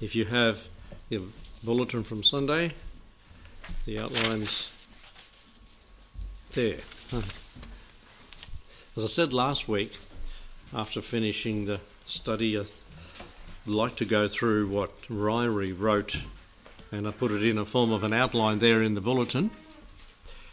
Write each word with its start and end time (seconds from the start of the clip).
If 0.00 0.16
you 0.16 0.24
have 0.24 0.66
the 1.10 1.20
bulletin 1.62 2.04
from 2.04 2.24
Sunday, 2.24 2.72
the 3.84 3.98
outlines 3.98 4.72
there. 6.54 6.78
As 8.96 9.04
I 9.04 9.06
said 9.08 9.34
last 9.34 9.68
week, 9.68 9.98
after 10.72 11.02
finishing 11.02 11.66
the 11.66 11.80
study, 12.06 12.58
I'd 12.58 12.66
like 13.66 13.94
to 13.96 14.06
go 14.06 14.26
through 14.26 14.68
what 14.68 15.02
Ryrie 15.02 15.78
wrote, 15.78 16.16
and 16.90 17.06
I 17.06 17.10
put 17.10 17.30
it 17.30 17.42
in 17.42 17.58
a 17.58 17.66
form 17.66 17.92
of 17.92 18.02
an 18.02 18.14
outline 18.14 18.58
there 18.58 18.82
in 18.82 18.94
the 18.94 19.02
bulletin 19.02 19.50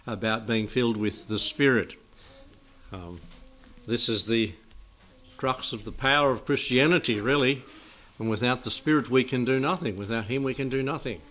about 0.05 0.45
being 0.45 0.67
filled 0.67 0.97
with 0.97 1.29
the 1.29 1.39
Spirit. 1.39 1.95
Um, 2.91 3.21
this 3.87 4.09
is 4.09 4.25
the 4.25 4.55
crux 5.37 5.71
of 5.71 5.85
the 5.85 5.93
power 5.93 6.31
of 6.31 6.45
Christianity, 6.45 7.21
really. 7.21 7.63
And 8.19 8.29
without 8.29 8.63
the 8.63 8.71
Spirit, 8.71 9.09
we 9.09 9.23
can 9.23 9.45
do 9.45 9.59
nothing. 9.59 9.97
Without 9.97 10.25
Him, 10.25 10.43
we 10.43 10.53
can 10.53 10.69
do 10.69 10.81
nothing. 10.81 11.21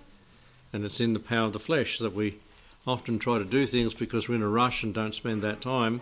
And 0.73 0.85
it's 0.85 1.01
in 1.01 1.13
the 1.13 1.21
power 1.21 1.47
of 1.47 1.53
the 1.53 1.59
flesh 1.59 1.99
that 1.99 2.15
we 2.15 2.39
often 2.87 3.19
try 3.19 3.39
to 3.39 3.45
do 3.45 3.67
things 3.67 3.95
because 3.95 4.29
we're 4.29 4.37
in 4.37 4.43
a 4.43 4.49
rush 4.49 4.83
and 4.83 4.95
don't 4.95 5.15
spend 5.15 5.43
that 5.43 5.61
time 5.61 6.01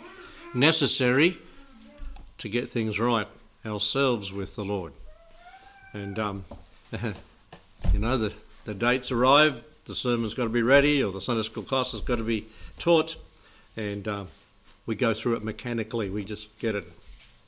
necessary 0.52 1.38
to 2.38 2.48
get 2.48 2.68
things 2.68 2.98
right 2.98 3.26
ourselves 3.64 4.32
with 4.32 4.56
the 4.56 4.64
Lord. 4.64 4.92
And, 5.92 6.18
um, 6.18 6.44
you 7.92 7.98
know, 7.98 8.18
the, 8.18 8.32
the 8.64 8.74
dates 8.74 9.10
arrive, 9.10 9.62
the 9.86 9.94
sermon's 9.94 10.34
got 10.34 10.44
to 10.44 10.50
be 10.50 10.62
ready, 10.62 11.02
or 11.02 11.12
the 11.12 11.20
Sunday 11.20 11.42
school 11.42 11.62
class 11.62 11.92
has 11.92 12.00
got 12.00 12.16
to 12.16 12.24
be 12.24 12.46
taught, 12.78 13.16
and 13.76 14.06
um, 14.06 14.28
we 14.86 14.94
go 14.94 15.14
through 15.14 15.36
it 15.36 15.44
mechanically. 15.44 16.10
We 16.10 16.24
just 16.24 16.56
get 16.58 16.74
it 16.74 16.84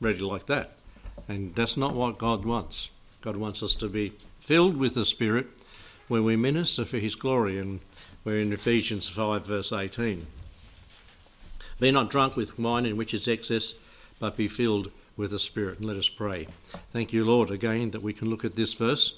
ready 0.00 0.20
like 0.20 0.46
that. 0.46 0.72
And 1.28 1.54
that's 1.54 1.76
not 1.76 1.94
what 1.94 2.18
God 2.18 2.44
wants. 2.44 2.90
God 3.26 3.38
wants 3.38 3.60
us 3.60 3.74
to 3.74 3.88
be 3.88 4.12
filled 4.38 4.76
with 4.76 4.94
the 4.94 5.04
Spirit 5.04 5.48
when 6.06 6.22
we 6.22 6.36
minister 6.36 6.84
for 6.84 6.98
His 6.98 7.16
glory. 7.16 7.58
And 7.58 7.80
we're 8.22 8.38
in 8.38 8.52
Ephesians 8.52 9.08
5, 9.08 9.44
verse 9.44 9.72
18. 9.72 10.28
Be 11.80 11.90
not 11.90 12.08
drunk 12.08 12.36
with 12.36 12.56
wine 12.56 12.86
in 12.86 12.96
which 12.96 13.12
is 13.12 13.26
excess, 13.26 13.74
but 14.20 14.36
be 14.36 14.46
filled 14.46 14.92
with 15.16 15.32
the 15.32 15.40
Spirit. 15.40 15.78
And 15.78 15.88
let 15.88 15.96
us 15.96 16.08
pray. 16.08 16.46
Thank 16.92 17.12
you, 17.12 17.24
Lord, 17.24 17.50
again 17.50 17.90
that 17.90 18.00
we 18.00 18.12
can 18.12 18.30
look 18.30 18.44
at 18.44 18.54
this 18.54 18.74
verse 18.74 19.14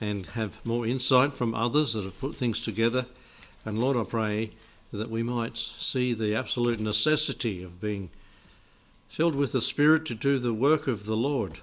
and 0.00 0.26
have 0.26 0.58
more 0.66 0.84
insight 0.84 1.34
from 1.34 1.54
others 1.54 1.92
that 1.92 2.02
have 2.02 2.18
put 2.18 2.34
things 2.34 2.60
together. 2.60 3.06
And 3.64 3.78
Lord, 3.78 3.96
I 3.96 4.02
pray 4.02 4.50
that 4.92 5.08
we 5.08 5.22
might 5.22 5.56
see 5.78 6.14
the 6.14 6.34
absolute 6.34 6.80
necessity 6.80 7.62
of 7.62 7.80
being 7.80 8.10
filled 9.08 9.36
with 9.36 9.52
the 9.52 9.62
Spirit 9.62 10.04
to 10.06 10.16
do 10.16 10.40
the 10.40 10.52
work 10.52 10.88
of 10.88 11.06
the 11.06 11.16
Lord, 11.16 11.60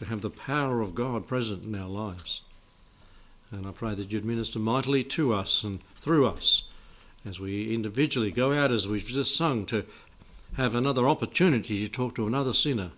to 0.00 0.06
have 0.06 0.22
the 0.22 0.30
power 0.30 0.80
of 0.80 0.94
God 0.94 1.28
present 1.28 1.62
in 1.62 1.78
our 1.78 1.88
lives. 1.88 2.40
And 3.52 3.66
I 3.66 3.70
pray 3.70 3.94
that 3.94 4.10
you'd 4.10 4.24
minister 4.24 4.58
mightily 4.58 5.04
to 5.04 5.34
us 5.34 5.62
and 5.62 5.80
through 5.96 6.26
us 6.26 6.62
as 7.28 7.38
we 7.38 7.74
individually 7.74 8.30
go 8.30 8.54
out, 8.54 8.72
as 8.72 8.88
we've 8.88 9.04
just 9.04 9.36
sung, 9.36 9.66
to 9.66 9.84
have 10.56 10.74
another 10.74 11.06
opportunity 11.06 11.86
to 11.86 11.88
talk 11.88 12.14
to 12.14 12.26
another 12.26 12.54
sinner, 12.54 12.92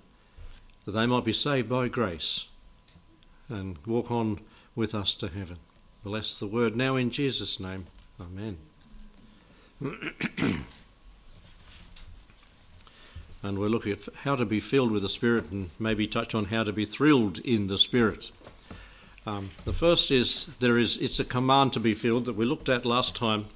that 0.85 0.93
they 0.93 1.07
might 1.07 1.25
be 1.25 1.33
saved 1.33 1.69
by 1.69 1.89
grace 1.89 2.47
and 3.49 3.79
walk 3.85 4.13
on 4.13 4.39
with 4.77 4.95
us 4.95 5.13
to 5.15 5.27
heaven. 5.27 5.57
Bless 6.05 6.39
the 6.39 6.47
word 6.47 6.77
now 6.77 6.95
in 6.95 7.11
Jesus' 7.11 7.59
name. 7.59 7.87
Amen. 8.21 8.59
and 13.43 13.59
we're 13.59 13.69
looking 13.69 13.93
at 13.93 14.09
how 14.23 14.37
to 14.37 14.45
be 14.45 14.61
filled 14.61 14.93
with 14.93 15.03
the 15.03 15.09
Spirit 15.09 15.51
and 15.51 15.71
maybe 15.79 16.07
touch 16.07 16.35
on 16.35 16.47
how 16.47 16.63
to 16.63 16.73
be 16.73 16.85
thrilled 16.85 17.39
in 17.41 17.67
the 17.67 17.79
Spirit. 17.79 18.31
Um, 19.27 19.51
the 19.65 19.73
first 19.73 20.11
is 20.11 20.47
there 20.61 20.79
is 20.79 20.97
it's 20.97 21.21
a 21.21 21.25
command 21.25 21.73
to 21.75 21.81
be 21.81 21.95
filled 21.95 22.25
that 22.27 22.37
we 22.37 22.45
looked 22.45 22.69
at 22.69 22.85
last 22.85 23.17
time. 23.17 23.47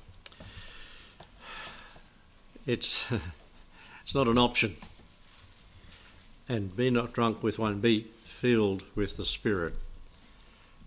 It's 2.67 3.05
it's 4.03 4.15
not 4.15 4.29
an 4.29 4.39
option. 4.39 4.77
And 6.49 6.77
be 6.77 6.91
not 6.91 7.13
drunk 7.13 7.43
with 7.43 7.59
wine, 7.59 7.81
be 7.81 8.07
filled 8.25 8.85
with 8.95 9.17
the 9.17 9.25
Spirit. 9.25 9.75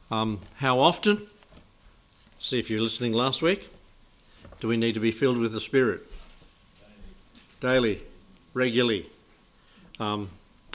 Um, 0.09 0.39
how 0.55 0.79
often? 0.79 1.27
See 2.39 2.59
if 2.59 2.69
you're 2.69 2.81
listening 2.81 3.11
last 3.11 3.41
week. 3.41 3.69
Do 4.61 4.69
we 4.69 4.77
need 4.77 4.93
to 4.93 5.01
be 5.01 5.11
filled 5.11 5.37
with 5.37 5.51
the 5.51 5.59
Spirit? 5.59 6.09
Daily 7.59 8.01
regularly. 8.53 9.09
Um, 9.99 10.29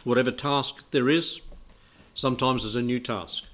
whatever 0.05 0.31
task 0.31 0.91
there 0.91 1.09
is, 1.09 1.41
sometimes 2.15 2.63
there's 2.63 2.77
a 2.77 2.83
new 2.83 3.01
task. 3.01 3.45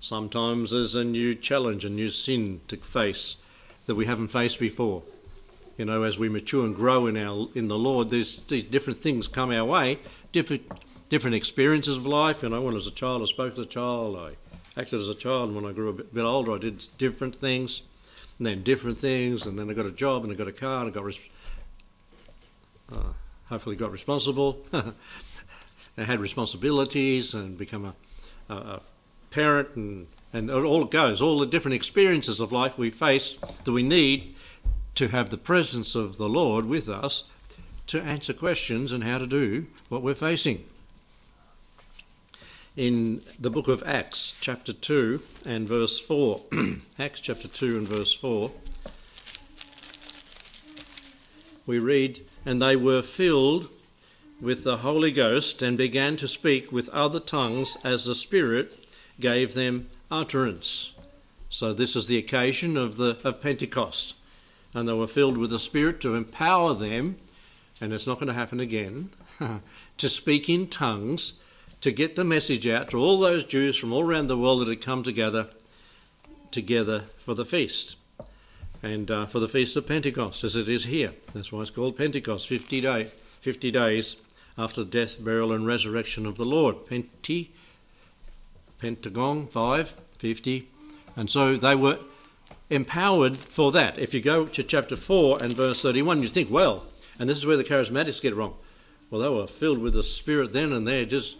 Sometimes 0.00 0.70
there's 0.70 0.94
a 0.94 1.04
new 1.04 1.34
challenge, 1.34 1.84
a 1.84 1.90
new 1.90 2.08
sin 2.10 2.60
to 2.68 2.76
face 2.76 3.36
that 3.86 3.94
we 3.94 4.06
haven't 4.06 4.28
faced 4.28 4.58
before. 4.58 5.02
You 5.76 5.84
know, 5.84 6.02
as 6.02 6.18
we 6.18 6.28
mature 6.28 6.64
and 6.64 6.74
grow 6.74 7.06
in 7.06 7.16
our 7.16 7.48
in 7.54 7.68
the 7.68 7.78
Lord, 7.78 8.10
there's 8.10 8.40
these 8.40 8.62
different 8.62 9.02
things 9.02 9.28
come 9.28 9.50
our 9.50 9.64
way, 9.64 9.98
different 10.32 10.70
different 11.08 11.36
experiences 11.36 11.96
of 11.96 12.06
life. 12.06 12.42
You 12.42 12.48
know, 12.48 12.62
when 12.62 12.72
I 12.72 12.74
was 12.74 12.86
a 12.86 12.90
child, 12.92 13.22
I 13.22 13.26
spoke 13.26 13.54
as 13.54 13.58
a 13.58 13.66
child, 13.66 14.16
I 14.16 14.80
acted 14.80 15.00
as 15.00 15.08
a 15.08 15.14
child, 15.14 15.50
and 15.50 15.56
when 15.56 15.70
I 15.70 15.74
grew 15.74 15.88
a 15.88 15.92
bit, 15.92 16.14
bit 16.14 16.24
older, 16.24 16.52
I 16.52 16.58
did 16.58 16.86
different 16.98 17.36
things, 17.36 17.82
and 18.38 18.46
then 18.46 18.62
different 18.62 18.98
things, 18.98 19.46
and 19.46 19.58
then 19.58 19.70
I 19.70 19.74
got 19.74 19.86
a 19.86 19.90
job, 19.90 20.24
and 20.24 20.32
I 20.32 20.36
got 20.36 20.48
a 20.48 20.52
car, 20.52 20.80
and 20.80 20.90
I 20.90 20.94
got 20.94 21.04
res- 21.04 21.20
uh, 22.92 23.12
hopefully 23.50 23.76
got 23.76 23.92
responsible. 23.92 24.64
And 25.96 26.06
had 26.06 26.20
responsibilities 26.20 27.34
and 27.34 27.58
become 27.58 27.84
a, 27.84 27.94
a, 28.48 28.56
a 28.56 28.80
parent 29.30 29.74
and, 29.74 30.06
and 30.32 30.50
all 30.50 30.84
it 30.84 30.90
goes, 30.90 31.20
all 31.20 31.38
the 31.38 31.46
different 31.46 31.74
experiences 31.74 32.40
of 32.40 32.52
life 32.52 32.78
we 32.78 32.90
face 32.90 33.36
that 33.64 33.72
we 33.72 33.82
need 33.82 34.34
to 34.94 35.08
have 35.08 35.30
the 35.30 35.36
presence 35.36 35.94
of 35.94 36.16
the 36.16 36.28
Lord 36.28 36.64
with 36.64 36.88
us 36.88 37.24
to 37.88 38.00
answer 38.00 38.32
questions 38.32 38.92
and 38.92 39.02
how 39.02 39.18
to 39.18 39.26
do 39.26 39.66
what 39.88 40.00
we're 40.00 40.14
facing. 40.14 40.64
In 42.76 43.22
the 43.38 43.50
book 43.50 43.66
of 43.66 43.82
Acts, 43.84 44.34
chapter 44.40 44.72
2 44.72 45.20
and 45.44 45.66
verse 45.66 45.98
4, 45.98 46.40
Acts 46.98 47.20
chapter 47.20 47.48
2 47.48 47.76
and 47.76 47.88
verse 47.88 48.14
4, 48.14 48.50
we 51.66 51.78
read, 51.78 52.24
and 52.44 52.60
they 52.60 52.76
were 52.76 53.02
filled 53.02 53.68
with 54.40 54.64
the 54.64 54.78
Holy 54.78 55.12
Ghost 55.12 55.62
and 55.62 55.76
began 55.76 56.16
to 56.16 56.26
speak 56.26 56.72
with 56.72 56.88
other 56.90 57.20
tongues 57.20 57.76
as 57.84 58.04
the 58.04 58.14
Spirit 58.14 58.86
gave 59.18 59.54
them 59.54 59.88
utterance. 60.10 60.92
So 61.50 61.72
this 61.72 61.94
is 61.94 62.06
the 62.06 62.16
occasion 62.16 62.76
of 62.76 62.96
the 62.96 63.18
of 63.22 63.42
Pentecost. 63.42 64.14
And 64.72 64.88
they 64.88 64.92
were 64.92 65.06
filled 65.06 65.36
with 65.36 65.50
the 65.50 65.58
Spirit 65.58 66.00
to 66.02 66.14
empower 66.14 66.74
them, 66.74 67.16
and 67.80 67.92
it's 67.92 68.06
not 68.06 68.18
going 68.18 68.28
to 68.28 68.34
happen 68.34 68.60
again, 68.60 69.10
to 69.96 70.08
speak 70.08 70.48
in 70.48 70.68
tongues, 70.68 71.34
to 71.80 71.90
get 71.90 72.14
the 72.14 72.24
message 72.24 72.66
out 72.68 72.90
to 72.90 72.98
all 72.98 73.18
those 73.18 73.44
Jews 73.44 73.76
from 73.76 73.92
all 73.92 74.02
around 74.02 74.28
the 74.28 74.38
world 74.38 74.60
that 74.60 74.68
had 74.68 74.80
come 74.80 75.02
together 75.02 75.48
together 76.50 77.04
for 77.18 77.34
the 77.34 77.44
feast 77.44 77.96
and 78.82 79.10
uh, 79.10 79.26
for 79.26 79.40
the 79.40 79.48
Feast 79.48 79.76
of 79.76 79.86
Pentecost, 79.86 80.44
as 80.44 80.56
it 80.56 80.68
is 80.68 80.84
here. 80.84 81.12
That's 81.34 81.52
why 81.52 81.60
it's 81.60 81.70
called 81.70 81.96
Pentecost, 81.96 82.48
50, 82.48 82.80
day, 82.80 83.10
50 83.40 83.70
days 83.70 84.16
after 84.56 84.84
the 84.84 84.90
death, 84.90 85.22
burial, 85.22 85.52
and 85.52 85.66
resurrection 85.66 86.26
of 86.26 86.36
the 86.36 86.44
Lord. 86.44 86.86
Penti, 86.86 87.48
Pentagon, 88.78 89.46
5, 89.46 89.96
50. 90.18 90.68
And 91.16 91.30
so 91.30 91.56
they 91.56 91.74
were 91.74 91.98
empowered 92.70 93.36
for 93.36 93.72
that. 93.72 93.98
If 93.98 94.14
you 94.14 94.20
go 94.20 94.46
to 94.46 94.62
chapter 94.62 94.96
4 94.96 95.42
and 95.42 95.54
verse 95.54 95.82
31, 95.82 96.22
you 96.22 96.28
think, 96.28 96.50
well, 96.50 96.86
and 97.18 97.28
this 97.28 97.38
is 97.38 97.46
where 97.46 97.56
the 97.56 97.64
charismatics 97.64 98.20
get 98.20 98.34
wrong. 98.34 98.54
Well, 99.10 99.20
they 99.20 99.28
were 99.28 99.46
filled 99.46 99.80
with 99.80 99.94
the 99.94 100.02
Spirit 100.02 100.52
then, 100.52 100.72
and 100.72 100.86
they're 100.86 101.04
just 101.04 101.36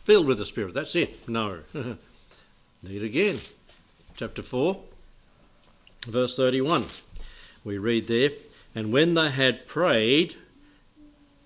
filled 0.00 0.26
with 0.26 0.38
the 0.38 0.44
Spirit. 0.44 0.74
That's 0.74 0.94
it. 0.94 1.28
No. 1.28 1.60
Need 2.82 3.02
again. 3.02 3.38
Chapter 4.16 4.42
4, 4.42 4.80
Verse 6.06 6.36
31, 6.36 6.84
we 7.64 7.78
read 7.78 8.08
there, 8.08 8.30
And 8.74 8.92
when 8.92 9.14
they 9.14 9.30
had 9.30 9.66
prayed, 9.66 10.36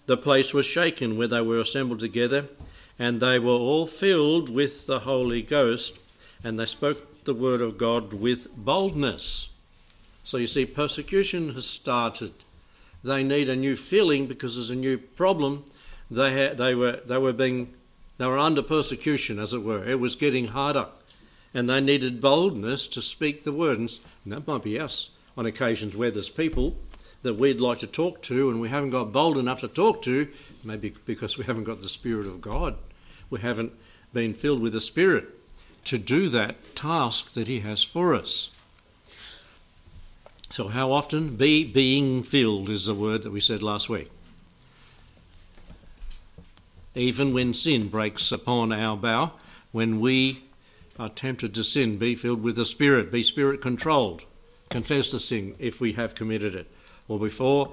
the 0.06 0.16
place 0.16 0.52
was 0.52 0.66
shaken 0.66 1.16
where 1.16 1.28
they 1.28 1.40
were 1.40 1.60
assembled 1.60 2.00
together, 2.00 2.46
and 2.98 3.20
they 3.20 3.38
were 3.38 3.52
all 3.52 3.86
filled 3.86 4.48
with 4.48 4.86
the 4.86 5.00
Holy 5.00 5.42
Ghost, 5.42 5.98
and 6.42 6.58
they 6.58 6.66
spoke 6.66 7.24
the 7.24 7.34
word 7.34 7.60
of 7.60 7.78
God 7.78 8.12
with 8.12 8.48
boldness. 8.56 9.48
So 10.24 10.38
you 10.38 10.46
see, 10.46 10.66
persecution 10.66 11.54
has 11.54 11.66
started. 11.66 12.32
They 13.04 13.22
need 13.22 13.48
a 13.48 13.56
new 13.56 13.76
feeling 13.76 14.26
because 14.26 14.56
there's 14.56 14.70
a 14.70 14.76
new 14.76 14.98
problem. 14.98 15.64
They, 16.10 16.52
they, 16.56 16.74
were, 16.74 17.00
they 17.06 17.18
were 17.18 17.32
being 17.32 17.74
they 18.18 18.26
were 18.26 18.38
under 18.38 18.62
persecution, 18.62 19.38
as 19.38 19.52
it 19.52 19.62
were. 19.62 19.88
It 19.88 20.00
was 20.00 20.16
getting 20.16 20.48
harder 20.48 20.88
and 21.54 21.68
they 21.68 21.80
needed 21.80 22.20
boldness 22.20 22.86
to 22.88 23.02
speak 23.02 23.44
the 23.44 23.52
word. 23.52 23.78
And 23.78 23.90
that 24.26 24.46
might 24.46 24.62
be 24.62 24.78
us 24.78 25.10
on 25.36 25.46
occasions 25.46 25.96
where 25.96 26.10
there's 26.10 26.30
people 26.30 26.76
that 27.22 27.34
we'd 27.34 27.60
like 27.60 27.78
to 27.78 27.86
talk 27.86 28.22
to 28.22 28.50
and 28.50 28.60
we 28.60 28.68
haven't 28.68 28.90
got 28.90 29.12
bold 29.12 29.38
enough 29.38 29.60
to 29.60 29.68
talk 29.68 30.02
to, 30.02 30.28
maybe 30.62 30.94
because 31.04 31.36
we 31.36 31.44
haven't 31.44 31.64
got 31.64 31.80
the 31.80 31.88
Spirit 31.88 32.26
of 32.26 32.40
God. 32.40 32.76
We 33.30 33.40
haven't 33.40 33.72
been 34.12 34.34
filled 34.34 34.60
with 34.60 34.72
the 34.72 34.80
Spirit 34.80 35.26
to 35.84 35.98
do 35.98 36.28
that 36.28 36.76
task 36.76 37.32
that 37.32 37.48
He 37.48 37.60
has 37.60 37.82
for 37.82 38.14
us. 38.14 38.50
So, 40.50 40.68
how 40.68 40.92
often? 40.92 41.36
Be 41.36 41.64
being 41.64 42.22
filled 42.22 42.70
is 42.70 42.86
the 42.86 42.94
word 42.94 43.22
that 43.22 43.32
we 43.32 43.40
said 43.40 43.62
last 43.62 43.88
week. 43.88 44.10
Even 46.94 47.34
when 47.34 47.52
sin 47.52 47.88
breaks 47.88 48.32
upon 48.32 48.72
our 48.72 48.96
bow, 48.96 49.32
when 49.72 50.00
we 50.00 50.42
are 50.98 51.08
tempted 51.08 51.54
to 51.54 51.64
sin, 51.64 51.96
be 51.96 52.14
filled 52.14 52.42
with 52.42 52.56
the 52.56 52.64
Spirit, 52.64 53.12
be 53.12 53.22
Spirit 53.22 53.60
controlled. 53.60 54.22
Confess 54.68 55.12
the 55.12 55.20
sin 55.20 55.54
if 55.58 55.80
we 55.80 55.92
have 55.94 56.14
committed 56.14 56.54
it. 56.54 56.70
Or 57.06 57.18
before, 57.18 57.72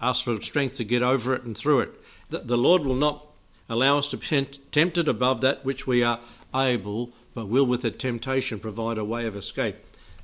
ask 0.00 0.24
for 0.24 0.40
strength 0.40 0.76
to 0.76 0.84
get 0.84 1.02
over 1.02 1.34
it 1.34 1.42
and 1.42 1.56
through 1.56 1.80
it. 1.80 1.90
The, 2.30 2.40
the 2.40 2.58
Lord 2.58 2.84
will 2.84 2.94
not 2.94 3.26
allow 3.68 3.98
us 3.98 4.08
to 4.08 4.16
be 4.16 4.46
tempted 4.70 5.08
above 5.08 5.40
that 5.40 5.64
which 5.64 5.86
we 5.86 6.02
are 6.02 6.20
able, 6.54 7.10
but 7.34 7.48
will 7.48 7.66
with 7.66 7.82
the 7.82 7.90
temptation 7.90 8.60
provide 8.60 8.98
a 8.98 9.04
way 9.04 9.26
of 9.26 9.36
escape. 9.36 9.76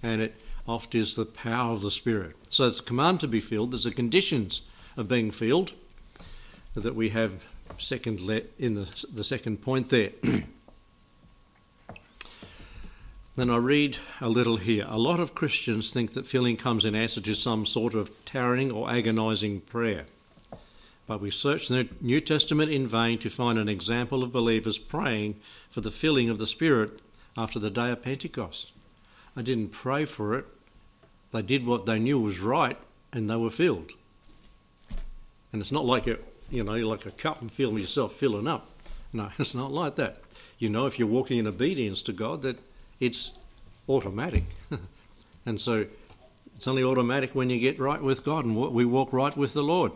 And 0.02 0.20
it 0.20 0.40
oft 0.66 0.94
is 0.94 1.16
the 1.16 1.26
power 1.26 1.72
of 1.72 1.82
the 1.82 1.90
Spirit. 1.90 2.36
So 2.48 2.66
it's 2.66 2.80
a 2.80 2.84
command 2.84 3.20
to 3.20 3.28
be 3.28 3.40
filled. 3.40 3.72
There's 3.72 3.84
the 3.84 3.90
conditions 3.90 4.62
of 4.96 5.08
being 5.08 5.30
filled 5.30 5.72
that 6.74 6.94
we 6.94 7.10
have 7.10 7.44
second 7.78 8.20
le- 8.20 8.42
in 8.58 8.74
the, 8.74 9.06
the 9.12 9.24
second 9.24 9.62
point 9.62 9.90
there. 9.90 10.10
then 13.36 13.50
I 13.50 13.56
read 13.56 13.98
a 14.20 14.28
little 14.28 14.58
here. 14.58 14.86
A 14.88 14.98
lot 14.98 15.18
of 15.18 15.34
Christians 15.34 15.92
think 15.92 16.12
that 16.12 16.26
filling 16.26 16.56
comes 16.56 16.84
in 16.84 16.94
answer 16.94 17.20
to 17.20 17.34
some 17.34 17.66
sort 17.66 17.94
of 17.94 18.12
towering 18.24 18.70
or 18.70 18.90
agonizing 18.90 19.60
prayer. 19.62 20.06
But 21.06 21.20
we 21.20 21.30
search 21.30 21.68
the 21.68 21.88
New 22.00 22.20
Testament 22.20 22.70
in 22.70 22.86
vain 22.86 23.18
to 23.18 23.28
find 23.28 23.58
an 23.58 23.68
example 23.68 24.22
of 24.22 24.32
believers 24.32 24.78
praying 24.78 25.40
for 25.68 25.80
the 25.80 25.90
filling 25.90 26.30
of 26.30 26.38
the 26.38 26.46
Spirit 26.46 27.00
after 27.36 27.58
the 27.58 27.70
day 27.70 27.90
of 27.90 28.02
Pentecost. 28.02 28.72
I 29.36 29.42
didn't 29.42 29.70
pray 29.70 30.04
for 30.04 30.38
it. 30.38 30.46
They 31.32 31.42
did 31.42 31.66
what 31.66 31.86
they 31.86 31.98
knew 31.98 32.20
was 32.20 32.40
right 32.40 32.78
and 33.12 33.28
they 33.28 33.36
were 33.36 33.50
filled. 33.50 33.92
And 35.52 35.60
it's 35.60 35.72
not 35.72 35.84
like 35.84 36.06
a, 36.06 36.18
you 36.50 36.62
know, 36.62 36.74
like 36.74 37.04
a 37.04 37.10
cup 37.10 37.40
and 37.40 37.50
feel 37.52 37.76
yourself 37.78 38.12
filling 38.12 38.46
up. 38.46 38.70
No, 39.12 39.30
it's 39.38 39.54
not 39.54 39.72
like 39.72 39.96
that. 39.96 40.18
You 40.58 40.70
know, 40.70 40.86
if 40.86 40.98
you're 40.98 41.08
walking 41.08 41.38
in 41.38 41.46
obedience 41.48 42.00
to 42.02 42.12
God, 42.12 42.42
that 42.42 42.58
it's 43.00 43.32
automatic. 43.88 44.44
and 45.46 45.60
so 45.60 45.86
it's 46.56 46.68
only 46.68 46.84
automatic 46.84 47.34
when 47.34 47.50
you 47.50 47.58
get 47.58 47.78
right 47.78 48.02
with 48.02 48.24
God 48.24 48.44
and 48.44 48.56
we 48.56 48.84
walk 48.84 49.12
right 49.12 49.36
with 49.36 49.52
the 49.52 49.62
Lord. 49.62 49.92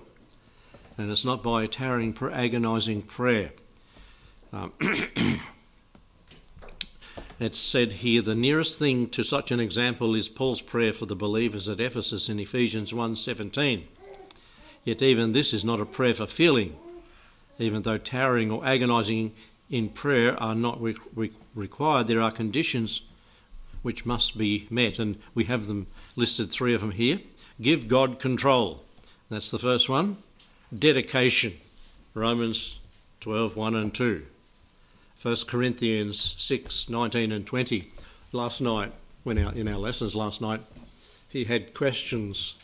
And 0.97 1.11
it's 1.11 1.25
not 1.25 1.43
by 1.43 1.63
a 1.65 1.69
towering, 1.69 2.17
agonizing 2.33 3.03
prayer. 3.03 3.53
Um, 4.53 4.73
it's 7.41 7.59
said 7.59 7.93
here 7.93 8.23
the 8.23 8.35
nearest 8.35 8.79
thing 8.79 9.09
to 9.11 9.23
such 9.23 9.53
an 9.53 9.61
example 9.61 10.15
is 10.15 10.29
Paul's 10.29 10.63
prayer 10.63 10.93
for 10.93 11.07
the 11.07 11.15
believers 11.15 11.69
at 11.69 11.81
Ephesus 11.81 12.29
in 12.29 12.41
Ephesians 12.41 12.93
1:17. 12.93 13.85
Yet 14.85 15.03
even 15.03 15.33
this 15.33 15.53
is 15.53 15.65
not 15.65 15.81
a 15.81 15.87
prayer 15.87 16.15
for 16.15 16.27
feeling, 16.27 16.77
even 17.59 17.83
though 17.83 17.99
towering 17.99 18.51
or 18.51 18.65
agonizing 18.67 19.35
in 19.71 19.89
prayer 19.89 20.41
are 20.43 20.55
not 20.55 20.81
re- 20.81 20.97
re- 21.15 21.33
required. 21.55 22.09
There 22.09 22.21
are 22.21 22.31
conditions 22.31 23.03
which 23.83 24.07
must 24.07 24.37
be 24.37 24.67
met, 24.71 24.99
and 24.99 25.19
we 25.35 25.45
have 25.45 25.67
them 25.67 25.87
listed 26.17 26.51
three 26.51 26.75
of 26.75 26.81
them 26.81 26.93
here. 26.93 27.21
Give 27.61 27.89
God 27.89 28.19
control. 28.19 28.85
That's 29.31 29.51
the 29.51 29.59
first 29.59 29.89
one. 29.89 30.19
Dedication. 30.77 31.55
Romans 32.15 32.79
12 33.21 33.57
1 33.57 33.75
and 33.75 33.95
2. 33.95 34.27
1 35.21 35.37
Corinthians 35.47 36.35
6 36.39 36.89
19 36.89 37.33
and 37.33 37.47
20. 37.47 37.91
Last 38.33 38.61
night, 38.61 38.93
when 39.25 39.39
our, 39.39 39.53
in 39.53 39.69
our 39.69 39.79
lessons 39.79 40.15
last 40.15 40.41
night, 40.41 40.61
he 41.29 41.45
had 41.45 41.75
questions. 41.75 42.55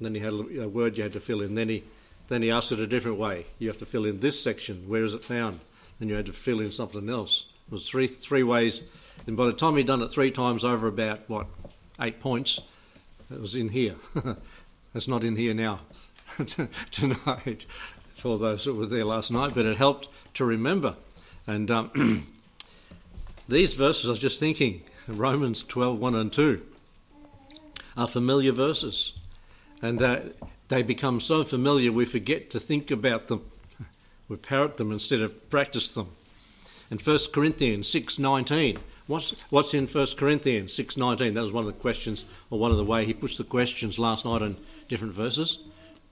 Then 0.00 0.14
he 0.14 0.20
had 0.20 0.32
a 0.32 0.68
word 0.68 0.96
you 0.96 1.02
had 1.02 1.12
to 1.12 1.20
fill 1.20 1.42
in. 1.42 1.54
Then 1.54 1.68
he, 1.68 1.84
then 2.28 2.42
he 2.42 2.50
asked 2.50 2.72
it 2.72 2.80
a 2.80 2.86
different 2.86 3.18
way. 3.18 3.46
You 3.58 3.68
have 3.68 3.78
to 3.78 3.86
fill 3.86 4.06
in 4.06 4.20
this 4.20 4.42
section. 4.42 4.88
Where 4.88 5.04
is 5.04 5.14
it 5.14 5.22
found? 5.22 5.60
Then 6.00 6.08
you 6.08 6.16
had 6.16 6.26
to 6.26 6.32
fill 6.32 6.60
in 6.60 6.72
something 6.72 7.08
else. 7.08 7.44
It 7.68 7.72
was 7.72 7.88
three 7.88 8.08
three 8.08 8.42
ways. 8.42 8.82
And 9.26 9.36
by 9.36 9.46
the 9.46 9.52
time 9.52 9.76
he'd 9.76 9.86
done 9.86 10.02
it 10.02 10.08
three 10.08 10.32
times 10.32 10.64
over 10.64 10.88
about 10.88 11.28
what 11.28 11.46
eight 12.00 12.18
points, 12.18 12.58
it 13.30 13.40
was 13.40 13.54
in 13.54 13.68
here. 13.68 13.94
it's 14.94 15.06
not 15.06 15.22
in 15.22 15.36
here 15.36 15.54
now 15.54 15.80
tonight 16.90 17.66
for 18.14 18.38
those 18.38 18.64
that 18.64 18.74
was 18.74 18.88
there 18.88 19.04
last 19.04 19.30
night, 19.30 19.52
but 19.54 19.66
it 19.66 19.76
helped 19.76 20.08
to 20.34 20.44
remember. 20.44 20.96
And 21.46 21.70
um, 21.70 22.26
these 23.48 23.74
verses, 23.74 24.06
I 24.06 24.10
was 24.10 24.18
just 24.18 24.40
thinking, 24.40 24.82
Romans 25.06 25.62
12, 25.62 25.98
1 25.98 26.14
and 26.14 26.32
2, 26.32 26.62
are 27.96 28.08
familiar 28.08 28.52
verses. 28.52 29.14
And 29.82 30.00
uh, 30.02 30.20
they 30.68 30.82
become 30.82 31.20
so 31.20 31.44
familiar 31.44 31.92
we 31.92 32.04
forget 32.04 32.50
to 32.50 32.60
think 32.60 32.90
about 32.90 33.28
them. 33.28 33.44
We 34.30 34.36
parrot 34.36 34.76
them 34.76 34.92
instead 34.92 35.20
of 35.20 35.50
practice 35.50 35.90
them. 35.90 36.12
And 36.88 37.00
1 37.00 37.18
Corinthians 37.32 37.92
6.19, 37.92 38.78
what's, 39.08 39.34
what's 39.50 39.74
in 39.74 39.88
1 39.88 40.06
Corinthians 40.16 40.72
6.19? 40.72 41.34
That 41.34 41.42
was 41.42 41.50
one 41.50 41.66
of 41.66 41.74
the 41.74 41.80
questions, 41.80 42.24
or 42.48 42.60
one 42.60 42.70
of 42.70 42.76
the 42.76 42.84
way 42.84 43.04
he 43.04 43.12
puts 43.12 43.36
the 43.36 43.44
questions 43.44 43.98
last 43.98 44.24
night 44.24 44.40
in 44.40 44.56
different 44.88 45.14
verses. 45.14 45.58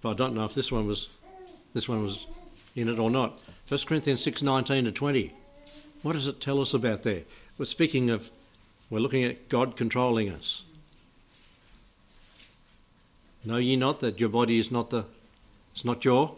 But 0.03 0.11
I 0.11 0.15
don't 0.15 0.35
know 0.35 0.45
if 0.45 0.53
this 0.53 0.73
one 0.73 0.89
was, 0.89 1.09
this 1.75 1.89
one 1.89 2.03
was 2.03 2.27
in 2.75 2.89
it 2.89 2.99
or 2.99 3.09
not. 3.09 3.41
1 3.69 3.81
Corinthians 3.87 4.27
6.19 4.27 4.85
to 4.87 4.93
20. 4.93 5.33
What 6.03 6.15
does 6.15 6.27
it 6.27 6.41
tell 6.41 6.61
us 6.61 6.75
about 6.75 7.05
there? 7.05 7.23
We're 7.57 7.67
speaking 7.67 8.11
of, 8.11 8.31
we're 8.91 8.99
looking 8.99 9.23
at 9.23 9.49
God 9.49 9.77
controlling 9.77 10.29
us. 10.29 10.63
Know 13.45 13.59
ye 13.59 13.77
not 13.77 14.01
that 14.01 14.19
your 14.19 14.29
body 14.29 14.59
is 14.59 14.73
not 14.73 14.91
the, 14.91 15.05
it's 15.73 15.85
not 15.85 16.05
your 16.05 16.35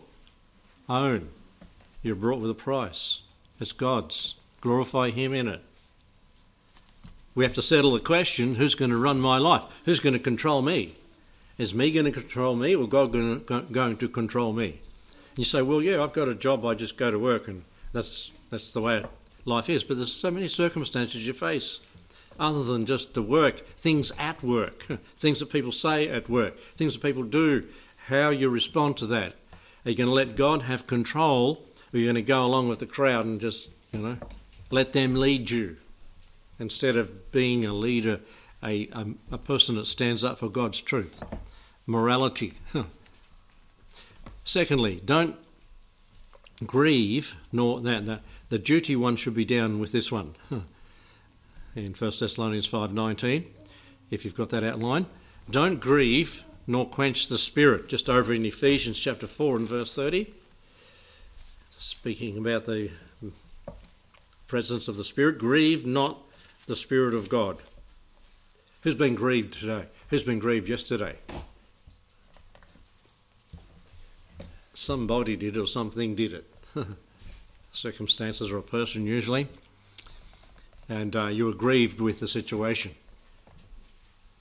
own. 0.87 1.31
You're 2.03 2.15
brought 2.15 2.41
with 2.41 2.51
a 2.51 2.55
price. 2.55 3.21
It's 3.61 3.73
God's. 3.73 4.35
Glorify 4.61 5.11
Him 5.11 5.33
in 5.33 5.49
it. 5.49 5.63
We 7.35 7.45
have 7.45 7.55
to 7.55 7.63
settle 7.63 7.93
the 7.93 8.01
question 8.01 8.57
who's 8.57 8.75
going 8.75 8.91
to 8.91 8.97
run 8.97 9.21
my 9.21 9.39
life? 9.39 9.65
Who's 9.85 10.01
going 10.01 10.15
to 10.15 10.19
control 10.19 10.63
me? 10.63 10.95
Is 11.59 11.75
me 11.75 11.91
going 11.91 12.07
to 12.07 12.13
control 12.13 12.57
me 12.57 12.75
or 12.75 12.89
God 12.89 13.13
going 13.13 13.45
to, 13.45 13.61
going 13.71 13.97
to 13.99 14.09
control 14.09 14.53
me? 14.53 14.81
And 15.31 15.39
you 15.39 15.45
say, 15.45 15.63
well, 15.63 15.83
yeah, 15.83 16.03
I've 16.03 16.13
got 16.13 16.29
a 16.29 16.35
job, 16.35 16.65
I 16.65 16.75
just 16.75 16.97
go 16.97 17.11
to 17.11 17.19
work, 17.19 17.49
and 17.49 17.65
that's, 17.93 18.31
that's 18.51 18.73
the 18.73 18.81
way 18.81 19.05
life 19.45 19.69
is. 19.69 19.85
But 19.85 19.99
there's 19.99 20.13
so 20.13 20.31
many 20.31 20.49
circumstances 20.49 21.27
you 21.27 21.33
face 21.33 21.79
other 22.39 22.65
than 22.65 22.87
just 22.87 23.13
the 23.15 23.23
work, 23.23 23.67
things 23.77 24.11
at 24.19 24.43
work, 24.43 24.87
things 25.17 25.39
that 25.41 25.51
people 25.51 25.73
say 25.73 26.09
at 26.09 26.29
work, 26.29 26.59
things 26.75 26.95
that 26.95 27.03
people 27.03 27.23
do, 27.23 27.67
how 28.07 28.31
you 28.31 28.49
respond 28.49 28.97
to 28.97 29.07
that. 29.07 29.35
Are 29.85 29.91
you 29.91 29.97
going 29.97 30.09
to 30.09 30.15
let 30.15 30.37
God 30.37 30.63
have 30.63 30.87
control, 30.87 31.63
or 31.93 31.97
are 31.97 32.01
you 32.01 32.07
going 32.07 32.15
to 32.15 32.23
go 32.23 32.45
along 32.45 32.69
with 32.69 32.79
the 32.79 32.87
crowd 32.87 33.27
and 33.27 33.41
just, 33.41 33.69
you 33.93 34.01
know, 34.01 34.17
let 34.71 34.93
them 34.93 35.15
lead 35.15 35.51
you 35.51 35.77
instead 36.59 36.97
of 36.97 37.33
being 37.33 37.65
a 37.65 37.73
leader, 37.73 38.21
a, 38.63 38.89
a, 38.93 39.07
a 39.33 39.39
person 39.39 39.75
that 39.77 39.87
stands 39.87 40.23
up 40.23 40.39
for 40.39 40.49
God's 40.49 40.81
truth? 40.81 41.23
Morality. 41.87 42.55
Secondly, 44.45 45.01
don't 45.05 45.37
grieve, 46.67 47.35
nor 47.53 47.81
that, 47.81 48.07
that 48.07 48.21
the 48.49 48.59
duty 48.59 48.97
one 48.97 49.17
should 49.17 49.35
be 49.35 49.45
down 49.45 49.81
with 49.81 49.93
this 49.93 50.13
one. 50.13 50.35
In 51.77 51.95
1 51.95 52.13
Thessalonians 52.19 52.69
5:19, 52.69 53.47
if 54.11 54.25
you've 54.25 54.35
got 54.35 54.49
that 54.51 54.65
outline, 54.65 55.07
don't 55.49 55.79
grieve 55.79 56.43
nor 56.67 56.89
quench 56.89 57.29
the 57.29 57.39
spirit. 57.39 57.89
Just 57.89 58.11
over 58.11 58.33
in 58.33 58.45
Ephesians 58.45 58.99
chapter 58.99 59.27
4 59.27 59.57
and 59.57 59.69
verse 59.69 59.95
30, 59.95 60.33
speaking 61.81 62.39
about 62.39 62.67
the 62.67 62.91
presence 64.47 64.87
of 64.87 64.97
the 64.97 65.05
spirit, 65.05 65.39
grieve 65.39 65.85
not 65.85 66.19
the 66.67 66.77
spirit 66.77 67.15
of 67.15 67.29
God. 67.29 67.59
Who's 68.83 68.95
been 68.95 69.17
grieved 69.17 69.55
today? 69.55 69.87
Who's 70.11 70.23
been 70.23 70.39
grieved 70.39 70.69
yesterday? 70.69 71.17
somebody 74.81 75.37
did 75.37 75.57
or 75.57 75.67
something 75.67 76.15
did 76.15 76.33
it. 76.33 76.55
Circumstances 77.73 78.51
or 78.51 78.59
a 78.59 78.63
person 78.63 79.07
usually. 79.07 79.47
And 80.89 81.15
uh, 81.15 81.27
you 81.27 81.45
were 81.45 81.53
grieved 81.53 82.01
with 82.01 82.19
the 82.19 82.27
situation. 82.27 82.95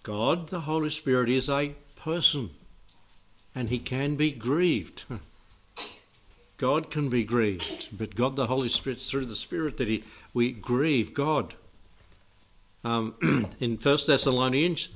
God, 0.01 0.47
the 0.47 0.61
Holy 0.61 0.89
Spirit, 0.89 1.29
is 1.29 1.49
a 1.49 1.75
person 1.95 2.51
and 3.53 3.69
he 3.69 3.79
can 3.79 4.15
be 4.15 4.31
grieved. 4.31 5.03
God 6.59 6.91
can 6.91 7.07
be 7.07 7.23
grieved, 7.23 7.87
but 7.97 8.15
God, 8.15 8.35
the 8.35 8.47
Holy 8.47 8.67
Spirit, 8.67 9.01
through 9.01 9.25
the 9.25 9.35
Spirit 9.35 9.77
that 9.77 9.87
he, 9.87 10.03
we 10.33 10.51
grieve 10.51 11.13
God. 11.13 11.53
Um, 12.83 13.15
in 13.61 13.77
1 13.77 13.97
Thessalonians 14.05 14.89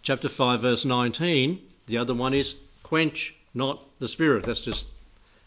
chapter 0.00 0.30
5, 0.30 0.62
verse 0.62 0.86
19, 0.86 1.60
the 1.84 1.98
other 1.98 2.14
one 2.14 2.32
is 2.32 2.54
quench 2.82 3.34
not 3.52 3.84
the 3.98 4.08
Spirit. 4.08 4.44
That's 4.44 4.62
just, 4.62 4.86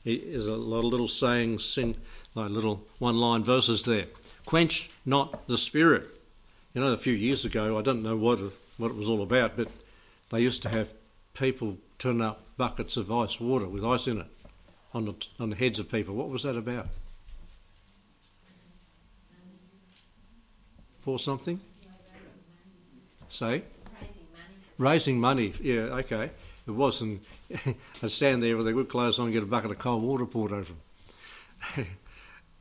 there's 0.04 0.46
a 0.46 0.54
lot 0.54 0.86
of 0.86 0.86
little 0.86 1.08
sayings, 1.08 1.80
in, 1.80 1.96
like 2.36 2.52
little 2.52 2.84
one 3.00 3.18
line 3.18 3.44
verses 3.44 3.86
there. 3.86 4.06
Quench 4.46 4.92
not 5.04 5.48
the 5.48 5.58
spirit. 5.58 6.08
You 6.76 6.82
know, 6.82 6.94
a 6.94 6.98
few 6.98 7.14
years 7.14 7.44
ago, 7.44 7.78
I 7.78 7.82
don't 7.82 8.04
know 8.04 8.16
what 8.16 8.40
what 8.78 8.92
it 8.92 8.98
was 8.98 9.10
all 9.10 9.22
about, 9.22 9.58
but 9.58 9.68
they 10.30 10.42
used 10.42 10.62
to 10.64 10.70
have 10.70 10.90
people 11.34 11.78
turn 11.98 12.22
up 12.22 12.44
buckets 12.58 12.98
of 12.98 13.12
ice 13.12 13.40
water 13.40 13.68
with 13.68 13.84
ice 13.84 14.08
in 14.08 14.20
it 14.20 14.28
on 14.94 15.06
the, 15.06 15.16
on 15.40 15.50
the 15.50 15.56
heads 15.56 15.80
of 15.80 15.90
people. 15.90 16.16
What 16.16 16.30
was 16.30 16.44
that 16.44 16.58
about? 16.58 16.88
For 21.00 21.18
something? 21.18 21.60
Say? 23.28 23.64
Raising 23.98 24.28
money. 24.32 24.44
Raising 24.78 25.20
money, 25.20 25.54
Yeah, 25.62 26.00
okay. 26.00 26.32
It 26.68 26.72
was, 26.72 27.02
and 27.02 27.22
I'd 28.04 28.12
stand 28.12 28.44
there 28.44 28.56
with 28.56 28.66
their 28.66 28.74
good 28.74 28.90
clothes 28.90 29.18
on 29.18 29.26
and 29.26 29.34
get 29.34 29.42
a 29.42 29.48
bucket 29.48 29.72
of 29.72 29.80
cold 29.80 30.04
water 30.04 30.26
poured 30.26 30.52
over 30.52 30.74
them. 31.76 31.88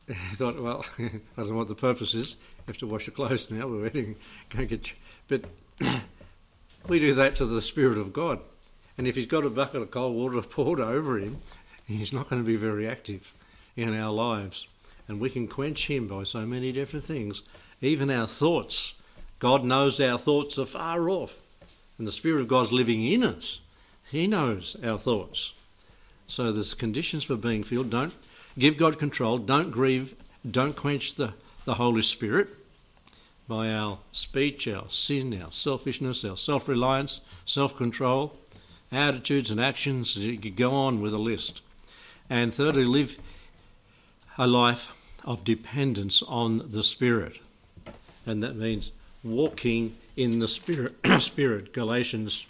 I 0.08 0.34
thought, 0.34 0.60
well, 0.60 0.84
I 0.98 1.10
don't 1.36 1.50
know 1.50 1.56
what 1.56 1.68
the 1.68 1.74
purpose 1.74 2.14
is. 2.14 2.32
You 2.32 2.64
have 2.68 2.78
to 2.78 2.86
wash 2.86 3.06
your 3.06 3.14
clothes 3.14 3.50
now. 3.50 3.66
We're 3.68 3.82
waiting. 3.84 4.16
Go 4.48 4.64
get. 4.64 4.92
But 5.28 5.44
we 6.88 6.98
do 6.98 7.14
that 7.14 7.36
to 7.36 7.46
the 7.46 7.62
Spirit 7.62 7.98
of 7.98 8.12
God. 8.12 8.40
And 8.98 9.06
if 9.06 9.16
he's 9.16 9.26
got 9.26 9.46
a 9.46 9.50
bucket 9.50 9.82
of 9.82 9.90
cold 9.90 10.14
water 10.14 10.40
poured 10.42 10.80
over 10.80 11.18
him, 11.18 11.40
he's 11.98 12.12
not 12.12 12.28
going 12.28 12.42
to 12.42 12.46
be 12.46 12.56
very 12.56 12.86
active 12.86 13.34
in 13.76 13.94
our 13.94 14.10
lives. 14.10 14.68
And 15.08 15.20
we 15.20 15.30
can 15.30 15.48
quench 15.48 15.88
him 15.88 16.06
by 16.06 16.24
so 16.24 16.46
many 16.46 16.72
different 16.72 17.04
things, 17.04 17.42
even 17.80 18.10
our 18.10 18.26
thoughts. 18.26 18.94
God 19.38 19.64
knows 19.64 20.00
our 20.00 20.18
thoughts 20.18 20.58
are 20.58 20.66
far 20.66 21.08
off, 21.08 21.38
and 21.98 22.06
the 22.06 22.12
Spirit 22.12 22.42
of 22.42 22.48
God's 22.48 22.72
living 22.72 23.04
in 23.04 23.24
us. 23.24 23.60
He 24.10 24.26
knows 24.26 24.76
our 24.84 24.98
thoughts. 24.98 25.52
So 26.26 26.52
there's 26.52 26.74
conditions 26.74 27.24
for 27.24 27.36
being 27.36 27.64
filled. 27.64 27.90
Don't 27.90 28.14
give 28.58 28.76
God 28.76 28.98
control. 28.98 29.38
Don't 29.38 29.70
grieve. 29.70 30.14
Don't 30.48 30.76
quench 30.76 31.14
the, 31.14 31.34
the 31.64 31.74
Holy 31.74 32.02
Spirit 32.02 32.48
by 33.48 33.72
our 33.72 33.98
speech, 34.12 34.68
our 34.68 34.84
sin, 34.90 35.40
our 35.42 35.50
selfishness, 35.50 36.24
our 36.24 36.36
self 36.36 36.68
reliance, 36.68 37.20
self 37.44 37.76
control, 37.76 38.38
attitudes 38.92 39.50
and 39.50 39.60
actions. 39.60 40.16
You 40.16 40.38
could 40.38 40.56
go 40.56 40.72
on 40.72 41.00
with 41.00 41.12
a 41.12 41.18
list. 41.18 41.62
And 42.30 42.54
thirdly, 42.54 42.84
live 42.84 43.18
a 44.38 44.46
life 44.46 44.92
of 45.24 45.44
dependence 45.44 46.22
on 46.22 46.70
the 46.70 46.84
Spirit. 46.84 47.40
And 48.24 48.40
that 48.42 48.54
means 48.54 48.92
walking 49.24 49.96
in 50.16 50.38
the 50.38 50.46
Spirit. 50.46 50.94
Spirit. 51.18 51.72
Galatians 51.72 52.46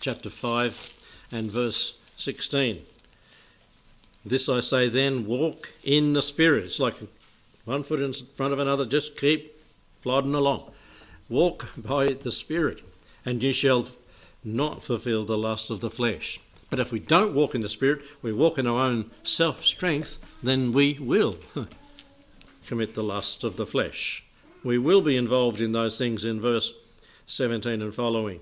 chapter 0.00 0.30
5 0.30 0.94
and 1.32 1.50
verse 1.50 1.94
16. 2.16 2.82
This 4.24 4.48
I 4.48 4.60
say 4.60 4.88
then, 4.88 5.26
walk 5.26 5.72
in 5.82 6.12
the 6.12 6.22
Spirit. 6.22 6.64
It's 6.64 6.78
like 6.78 6.94
one 7.64 7.82
foot 7.82 8.00
in 8.00 8.12
front 8.12 8.52
of 8.52 8.58
another, 8.58 8.86
just 8.86 9.16
keep 9.16 9.60
plodding 10.02 10.34
along. 10.34 10.70
Walk 11.28 11.68
by 11.76 12.06
the 12.08 12.30
Spirit, 12.30 12.82
and 13.24 13.42
you 13.42 13.52
shall 13.52 13.88
not 14.44 14.84
fulfill 14.84 15.24
the 15.24 15.38
lust 15.38 15.68
of 15.68 15.80
the 15.80 15.90
flesh. 15.90 16.40
But 16.70 16.80
if 16.80 16.92
we 16.92 16.98
don't 16.98 17.34
walk 17.34 17.54
in 17.54 17.60
the 17.60 17.68
Spirit, 17.68 18.02
we 18.22 18.32
walk 18.32 18.58
in 18.58 18.66
our 18.66 18.80
own 18.80 19.10
self 19.22 19.64
strength, 19.64 20.18
then 20.42 20.72
we 20.72 20.98
will 21.00 21.38
commit 22.66 22.94
the 22.94 23.02
lust 23.02 23.44
of 23.44 23.56
the 23.56 23.66
flesh. 23.66 24.24
We 24.62 24.78
will 24.78 25.02
be 25.02 25.16
involved 25.16 25.60
in 25.60 25.72
those 25.72 25.98
things 25.98 26.24
in 26.24 26.40
verse 26.40 26.72
17 27.26 27.82
and 27.82 27.94
following. 27.94 28.40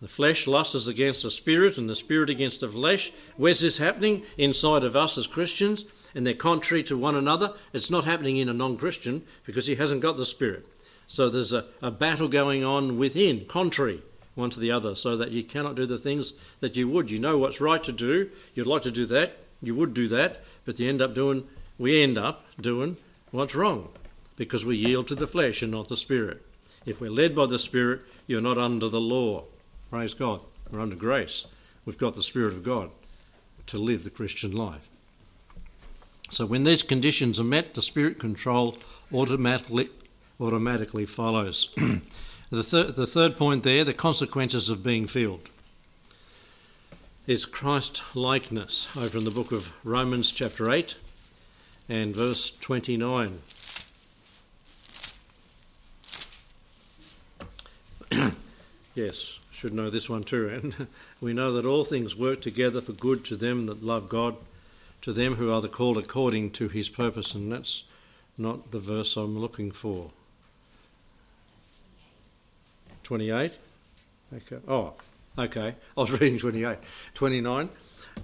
The 0.00 0.08
flesh 0.08 0.46
lusts 0.46 0.86
against 0.86 1.22
the 1.22 1.30
spirit, 1.30 1.76
and 1.76 1.90
the 1.90 1.94
spirit 1.94 2.30
against 2.30 2.60
the 2.60 2.68
flesh. 2.68 3.12
Where's 3.36 3.60
this 3.60 3.76
happening? 3.76 4.22
Inside 4.38 4.84
of 4.84 4.96
us 4.96 5.18
as 5.18 5.26
Christians, 5.26 5.84
and 6.14 6.26
they're 6.26 6.34
contrary 6.34 6.82
to 6.84 6.96
one 6.96 7.14
another. 7.14 7.52
It's 7.72 7.90
not 7.90 8.06
happening 8.06 8.38
in 8.38 8.48
a 8.48 8.54
non 8.54 8.78
Christian 8.78 9.24
because 9.44 9.66
he 9.66 9.74
hasn't 9.74 10.00
got 10.00 10.16
the 10.16 10.24
spirit. 10.24 10.66
So 11.06 11.28
there's 11.28 11.52
a, 11.52 11.66
a 11.82 11.90
battle 11.90 12.28
going 12.28 12.64
on 12.64 12.96
within, 12.96 13.44
contrary 13.46 14.02
one 14.40 14.50
to 14.50 14.60
the 14.60 14.70
other, 14.70 14.94
so 14.94 15.16
that 15.16 15.30
you 15.30 15.44
cannot 15.44 15.76
do 15.76 15.86
the 15.86 15.98
things 15.98 16.32
that 16.60 16.76
you 16.76 16.88
would. 16.88 17.10
You 17.10 17.18
know 17.18 17.38
what's 17.38 17.60
right 17.60 17.82
to 17.84 17.92
do, 17.92 18.30
you'd 18.54 18.66
like 18.66 18.82
to 18.82 18.90
do 18.90 19.06
that, 19.06 19.38
you 19.62 19.74
would 19.74 19.94
do 19.94 20.08
that, 20.08 20.42
but 20.64 20.80
you 20.80 20.88
end 20.88 21.02
up 21.02 21.14
doing, 21.14 21.46
we 21.78 22.02
end 22.02 22.18
up 22.18 22.44
doing 22.60 22.96
what's 23.30 23.54
wrong 23.54 23.88
because 24.36 24.64
we 24.64 24.76
yield 24.76 25.06
to 25.08 25.14
the 25.14 25.26
flesh 25.26 25.62
and 25.62 25.72
not 25.72 25.88
the 25.88 25.96
spirit. 25.96 26.44
If 26.86 27.00
we're 27.00 27.10
led 27.10 27.36
by 27.36 27.46
the 27.46 27.58
spirit, 27.58 28.00
you're 28.26 28.40
not 28.40 28.58
under 28.58 28.88
the 28.88 29.00
law. 29.00 29.44
Praise 29.90 30.14
God. 30.14 30.40
We're 30.70 30.80
under 30.80 30.96
grace. 30.96 31.46
We've 31.84 31.98
got 31.98 32.14
the 32.14 32.22
Spirit 32.22 32.52
of 32.52 32.62
God 32.62 32.90
to 33.66 33.78
live 33.78 34.04
the 34.04 34.10
Christian 34.10 34.52
life. 34.52 34.88
So 36.28 36.46
when 36.46 36.62
these 36.62 36.82
conditions 36.82 37.40
are 37.40 37.44
met, 37.44 37.74
the 37.74 37.82
Spirit 37.82 38.18
control 38.18 38.78
automatically 39.12 39.90
automatically 40.40 41.04
follows. 41.04 41.74
the, 42.50 42.62
thir- 42.64 42.90
the 42.90 43.06
third 43.06 43.36
point 43.36 43.62
there, 43.62 43.84
the 43.84 43.92
consequences 43.92 44.68
of 44.68 44.82
being 44.82 45.06
filled, 45.06 45.48
is 47.26 47.46
Christ 47.46 48.02
likeness 48.14 48.96
over 48.96 49.18
in 49.18 49.24
the 49.24 49.30
book 49.30 49.52
of 49.52 49.72
Romans, 49.84 50.32
chapter 50.32 50.70
8 50.70 50.96
and 51.88 52.14
verse 52.14 52.50
29. 52.60 53.40
yes, 58.94 59.38
should 59.52 59.72
know 59.72 59.90
this 59.90 60.08
one 60.08 60.24
too. 60.24 60.48
And 60.48 60.88
we 61.20 61.32
know 61.32 61.52
that 61.52 61.66
all 61.66 61.84
things 61.84 62.16
work 62.16 62.40
together 62.40 62.80
for 62.80 62.92
good 62.92 63.24
to 63.26 63.36
them 63.36 63.66
that 63.66 63.84
love 63.84 64.08
God, 64.08 64.34
to 65.02 65.12
them 65.12 65.36
who 65.36 65.52
are 65.52 65.60
the 65.60 65.68
called 65.68 65.98
according 65.98 66.50
to 66.52 66.68
his 66.68 66.88
purpose. 66.88 67.32
And 67.32 67.52
that's 67.52 67.84
not 68.36 68.72
the 68.72 68.80
verse 68.80 69.16
I'm 69.16 69.38
looking 69.38 69.70
for. 69.70 70.10
28? 73.10 73.58
Okay. 74.36 74.58
Oh, 74.68 74.92
okay. 75.36 75.74
I 75.96 76.00
was 76.00 76.12
reading 76.12 76.38
28. 76.38 76.78
29. 77.14 77.68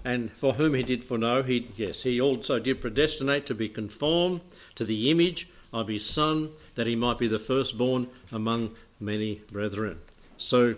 And 0.04 0.30
for 0.30 0.52
whom 0.52 0.74
he 0.74 0.84
did 0.84 1.02
foreknow, 1.02 1.42
he, 1.42 1.68
yes, 1.74 2.04
he 2.04 2.20
also 2.20 2.60
did 2.60 2.80
predestinate 2.80 3.46
to 3.46 3.54
be 3.56 3.68
conformed 3.68 4.42
to 4.76 4.84
the 4.84 5.10
image 5.10 5.48
of 5.72 5.88
his 5.88 6.06
Son, 6.06 6.50
that 6.76 6.86
he 6.86 6.94
might 6.94 7.18
be 7.18 7.26
the 7.26 7.40
firstborn 7.40 8.06
among 8.30 8.76
many 9.00 9.42
brethren. 9.50 9.98
So 10.36 10.76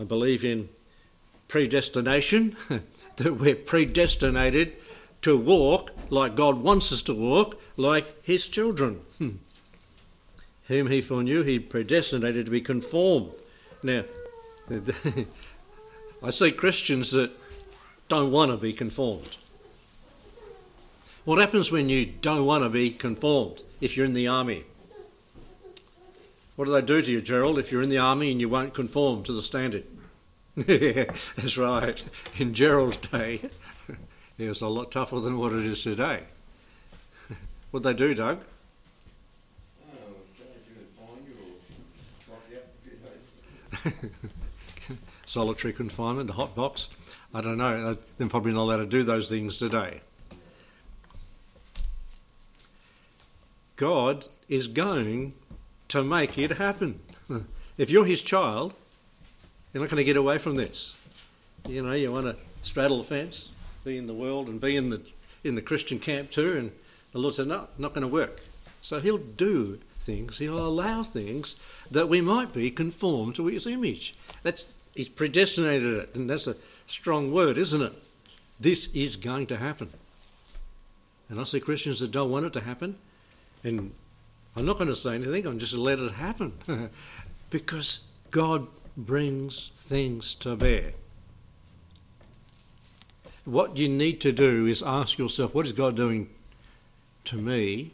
I 0.00 0.02
believe 0.02 0.44
in 0.44 0.68
predestination, 1.46 2.56
that 3.18 3.34
we're 3.34 3.54
predestinated 3.54 4.72
to 5.20 5.38
walk 5.38 5.92
like 6.10 6.34
God 6.34 6.58
wants 6.58 6.90
us 6.90 7.02
to 7.02 7.14
walk, 7.14 7.60
like 7.76 8.20
His 8.24 8.48
children. 8.48 9.02
Hmm. 9.18 9.36
Whom 10.72 10.86
He 10.86 11.02
foreknew, 11.02 11.42
He 11.42 11.58
predestinated 11.58 12.46
to 12.46 12.50
be 12.50 12.62
conformed. 12.62 13.32
Now, 13.82 14.04
I 16.22 16.30
see 16.30 16.50
Christians 16.50 17.10
that 17.10 17.30
don't 18.08 18.32
want 18.32 18.52
to 18.52 18.56
be 18.56 18.72
conformed. 18.72 19.36
What 21.26 21.38
happens 21.38 21.70
when 21.70 21.90
you 21.90 22.06
don't 22.06 22.46
want 22.46 22.64
to 22.64 22.70
be 22.70 22.90
conformed 22.90 23.62
if 23.82 23.96
you're 23.98 24.06
in 24.06 24.14
the 24.14 24.28
army? 24.28 24.64
What 26.56 26.64
do 26.64 26.72
they 26.72 26.80
do 26.80 27.02
to 27.02 27.10
you, 27.12 27.20
Gerald, 27.20 27.58
if 27.58 27.70
you're 27.70 27.82
in 27.82 27.90
the 27.90 27.98
army 27.98 28.32
and 28.32 28.40
you 28.40 28.48
won't 28.48 28.72
conform 28.72 29.24
to 29.24 29.32
the 29.32 29.42
standard? 29.42 29.84
yeah, 30.56 31.04
that's 31.36 31.58
right. 31.58 32.02
In 32.38 32.54
Gerald's 32.54 32.96
day, 32.96 33.42
it 34.38 34.48
was 34.48 34.62
a 34.62 34.68
lot 34.68 34.90
tougher 34.90 35.20
than 35.20 35.36
what 35.36 35.52
it 35.52 35.66
is 35.66 35.82
today. 35.82 36.22
What'd 37.70 37.84
they 37.84 37.92
do, 37.94 38.14
Doug? 38.14 38.44
Solitary 45.26 45.72
confinement, 45.72 46.30
a 46.30 46.34
hot 46.34 46.54
box. 46.54 46.88
I 47.34 47.40
don't 47.40 47.56
know. 47.56 47.88
Uh, 47.88 47.94
they're 48.18 48.28
probably 48.28 48.52
not 48.52 48.62
allowed 48.62 48.76
to 48.78 48.86
do 48.86 49.02
those 49.02 49.28
things 49.28 49.56
today. 49.56 50.00
God 53.76 54.28
is 54.48 54.68
going 54.68 55.32
to 55.88 56.04
make 56.04 56.38
it 56.38 56.52
happen. 56.52 57.00
if 57.78 57.90
you're 57.90 58.04
his 58.04 58.22
child, 58.22 58.74
you're 59.72 59.82
not 59.82 59.90
going 59.90 59.98
to 59.98 60.04
get 60.04 60.16
away 60.16 60.38
from 60.38 60.56
this. 60.56 60.94
You 61.66 61.82
know, 61.82 61.92
you 61.92 62.12
want 62.12 62.26
to 62.26 62.36
straddle 62.62 62.98
the 62.98 63.04
fence, 63.04 63.48
be 63.84 63.96
in 63.96 64.06
the 64.06 64.14
world 64.14 64.48
and 64.48 64.60
be 64.60 64.76
in 64.76 64.90
the 64.90 65.02
in 65.44 65.54
the 65.54 65.62
Christian 65.62 65.98
camp 65.98 66.30
too, 66.30 66.56
and 66.56 66.72
the 67.12 67.18
Lord 67.18 67.34
said, 67.34 67.46
No, 67.46 67.68
not 67.78 67.94
going 67.94 68.02
to 68.02 68.08
work. 68.08 68.40
So 68.80 69.00
he'll 69.00 69.18
do 69.18 69.78
things, 70.02 70.38
he'll 70.38 70.58
allow 70.58 71.02
things 71.02 71.56
that 71.90 72.08
we 72.08 72.20
might 72.20 72.52
be 72.52 72.70
conformed 72.70 73.34
to 73.36 73.46
his 73.46 73.66
image. 73.66 74.14
That's 74.42 74.66
he's 74.94 75.08
predestinated 75.08 75.94
it, 75.94 76.14
and 76.14 76.28
that's 76.28 76.46
a 76.46 76.56
strong 76.86 77.32
word, 77.32 77.56
isn't 77.58 77.82
it? 77.82 77.92
This 78.60 78.88
is 78.94 79.16
going 79.16 79.46
to 79.48 79.56
happen. 79.56 79.90
And 81.28 81.40
I 81.40 81.44
see 81.44 81.60
Christians 81.60 82.00
that 82.00 82.10
don't 82.10 82.30
want 82.30 82.46
it 82.46 82.52
to 82.54 82.60
happen, 82.60 82.96
and 83.64 83.92
I'm 84.54 84.66
not 84.66 84.76
going 84.76 84.88
to 84.88 84.96
say 84.96 85.14
anything, 85.14 85.46
I'm 85.46 85.58
just 85.58 85.74
going 85.74 85.96
to 85.96 86.04
let 86.04 86.10
it 86.10 86.14
happen. 86.14 86.52
because 87.50 88.00
God 88.30 88.66
brings 88.96 89.70
things 89.76 90.34
to 90.34 90.56
bear. 90.56 90.92
What 93.44 93.76
you 93.76 93.88
need 93.88 94.20
to 94.20 94.32
do 94.32 94.66
is 94.66 94.82
ask 94.82 95.18
yourself, 95.18 95.54
what 95.54 95.66
is 95.66 95.72
God 95.72 95.96
doing 95.96 96.28
to 97.24 97.36
me 97.36 97.92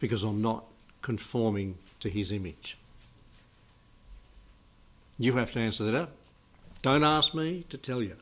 because 0.00 0.22
I'm 0.22 0.40
not 0.40 0.64
conforming 1.08 1.78
to 2.00 2.10
his 2.10 2.30
image. 2.30 2.76
You 5.18 5.32
have 5.38 5.50
to 5.52 5.58
answer 5.58 5.84
that. 5.84 5.94
Up. 5.94 6.10
Don't 6.82 7.02
ask 7.02 7.32
me 7.32 7.64
to 7.70 7.78
tell 7.78 8.02
you. 8.02 8.16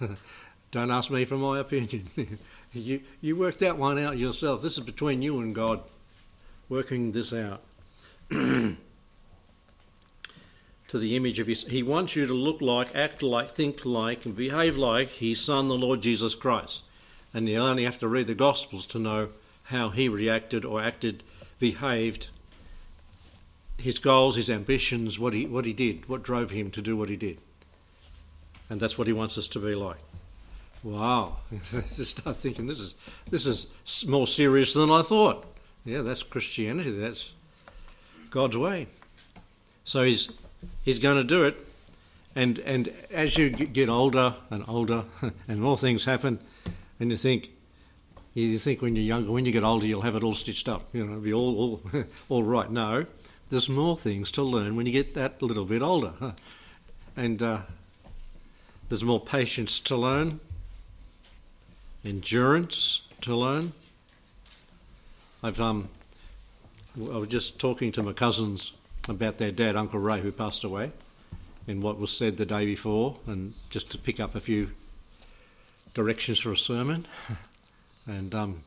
Don't 0.70 0.90
ask 0.90 1.10
me 1.10 1.26
for 1.26 1.36
my 1.36 1.58
opinion. 1.58 2.08
you, 2.72 3.02
you 3.20 3.36
work 3.36 3.58
that 3.58 3.76
one 3.76 3.98
out 3.98 4.16
yourself. 4.16 4.62
This 4.62 4.78
is 4.78 4.84
between 4.84 5.20
you 5.20 5.40
and 5.40 5.54
God, 5.54 5.82
working 6.70 7.12
this 7.12 7.34
out. 7.34 7.60
to 8.30 8.78
the 10.90 11.14
image 11.16 11.38
of 11.40 11.46
his. 11.46 11.64
He 11.64 11.82
wants 11.82 12.16
you 12.16 12.24
to 12.24 12.32
look 12.32 12.62
like, 12.62 12.96
act 12.96 13.22
like, 13.22 13.50
think 13.50 13.84
like, 13.84 14.24
and 14.24 14.34
behave 14.34 14.78
like 14.78 15.10
his 15.10 15.42
Son, 15.42 15.68
the 15.68 15.74
Lord 15.74 16.00
Jesus 16.00 16.34
Christ. 16.34 16.84
And 17.34 17.46
you 17.46 17.58
only 17.58 17.84
have 17.84 17.98
to 17.98 18.08
read 18.08 18.28
the 18.28 18.34
Gospels 18.34 18.86
to 18.86 18.98
know 18.98 19.28
how 19.64 19.90
he 19.90 20.08
reacted 20.08 20.64
or 20.64 20.80
acted, 20.80 21.22
behaved, 21.60 22.28
his 23.78 24.00
goals, 24.00 24.34
his 24.34 24.50
ambitions, 24.50 25.18
what 25.18 25.32
he, 25.32 25.46
what 25.46 25.64
he 25.64 25.72
did, 25.72 26.08
what 26.08 26.24
drove 26.24 26.50
him 26.50 26.72
to 26.72 26.82
do 26.82 26.96
what 26.96 27.08
he 27.08 27.16
did. 27.16 27.38
And 28.68 28.80
that's 28.80 28.98
what 28.98 29.06
he 29.06 29.12
wants 29.12 29.38
us 29.38 29.46
to 29.48 29.60
be 29.60 29.76
like. 29.76 29.98
Wow, 30.82 31.36
just 31.94 32.18
start 32.18 32.36
thinking 32.36 32.66
this 32.66 32.80
is 32.80 32.94
this 33.30 33.44
is 33.44 33.66
more 34.06 34.26
serious 34.26 34.72
than 34.72 34.90
I 34.90 35.02
thought. 35.02 35.44
Yeah, 35.84 36.00
that's 36.00 36.22
Christianity. 36.22 36.90
That's 36.90 37.34
God's 38.30 38.56
way. 38.56 38.86
So 39.84 40.04
he's 40.04 40.30
he's 40.82 40.98
going 40.98 41.18
to 41.18 41.24
do 41.24 41.44
it, 41.44 41.58
and 42.34 42.58
and 42.60 42.90
as 43.10 43.36
you 43.36 43.50
get 43.50 43.90
older 43.90 44.36
and 44.50 44.64
older, 44.68 45.04
and 45.48 45.60
more 45.60 45.76
things 45.76 46.06
happen, 46.06 46.38
and 46.98 47.10
you 47.10 47.18
think 47.18 47.50
you 48.40 48.58
think 48.58 48.82
when 48.82 48.96
you're 48.96 49.04
younger, 49.04 49.32
when 49.32 49.46
you 49.46 49.52
get 49.52 49.64
older, 49.64 49.86
you'll 49.86 50.02
have 50.02 50.16
it 50.16 50.22
all 50.22 50.34
stitched 50.34 50.68
up. 50.68 50.88
You 50.92 51.06
know, 51.06 51.18
be 51.18 51.32
all 51.32 51.56
all 51.56 52.04
all 52.28 52.42
right. 52.42 52.70
No, 52.70 53.06
there's 53.48 53.68
more 53.68 53.96
things 53.96 54.30
to 54.32 54.42
learn 54.42 54.76
when 54.76 54.86
you 54.86 54.92
get 54.92 55.14
that 55.14 55.42
little 55.42 55.64
bit 55.64 55.82
older, 55.82 56.12
and 57.16 57.42
uh, 57.42 57.60
there's 58.88 59.04
more 59.04 59.20
patience 59.20 59.80
to 59.80 59.96
learn 59.96 60.40
endurance 62.04 63.02
to 63.22 63.34
learn. 63.34 63.72
I've 65.42 65.60
um, 65.60 65.88
I 66.96 67.16
was 67.16 67.28
just 67.28 67.58
talking 67.58 67.92
to 67.92 68.02
my 68.02 68.12
cousins 68.12 68.72
about 69.08 69.38
their 69.38 69.52
dad, 69.52 69.76
Uncle 69.76 70.00
Ray, 70.00 70.20
who 70.20 70.32
passed 70.32 70.64
away, 70.64 70.92
and 71.66 71.82
what 71.82 71.98
was 71.98 72.10
said 72.10 72.36
the 72.36 72.46
day 72.46 72.66
before, 72.66 73.16
and 73.26 73.54
just 73.70 73.90
to 73.92 73.98
pick 73.98 74.20
up 74.20 74.34
a 74.34 74.40
few 74.40 74.70
directions 75.94 76.40
for 76.40 76.52
a 76.52 76.56
sermon. 76.56 77.06
and 78.06 78.34
um, 78.34 78.62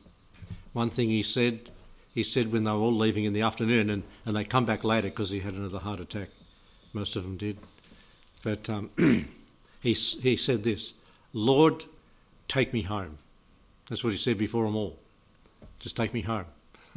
one 0.72 0.90
thing 0.90 1.08
he 1.08 1.22
said, 1.22 1.70
he 2.14 2.22
said 2.22 2.52
when 2.52 2.64
they 2.64 2.70
were 2.70 2.78
all 2.78 2.94
leaving 2.94 3.24
in 3.24 3.32
the 3.32 3.42
afternoon, 3.42 3.90
and, 3.90 4.02
and 4.24 4.36
they 4.36 4.44
come 4.44 4.64
back 4.64 4.84
later 4.84 5.08
because 5.08 5.30
he 5.30 5.40
had 5.40 5.54
another 5.54 5.78
heart 5.78 6.00
attack. 6.00 6.28
Most 6.92 7.16
of 7.16 7.24
them 7.24 7.36
did. 7.36 7.58
But 8.42 8.68
um, 8.70 8.90
he, 9.80 9.92
he 9.92 10.36
said 10.36 10.62
this 10.62 10.94
Lord, 11.32 11.84
take 12.48 12.72
me 12.72 12.82
home. 12.82 13.18
That's 13.88 14.04
what 14.04 14.12
he 14.12 14.18
said 14.18 14.38
before 14.38 14.64
them 14.64 14.76
all. 14.76 14.98
Just 15.78 15.96
take 15.96 16.14
me 16.14 16.22
home. 16.22 16.46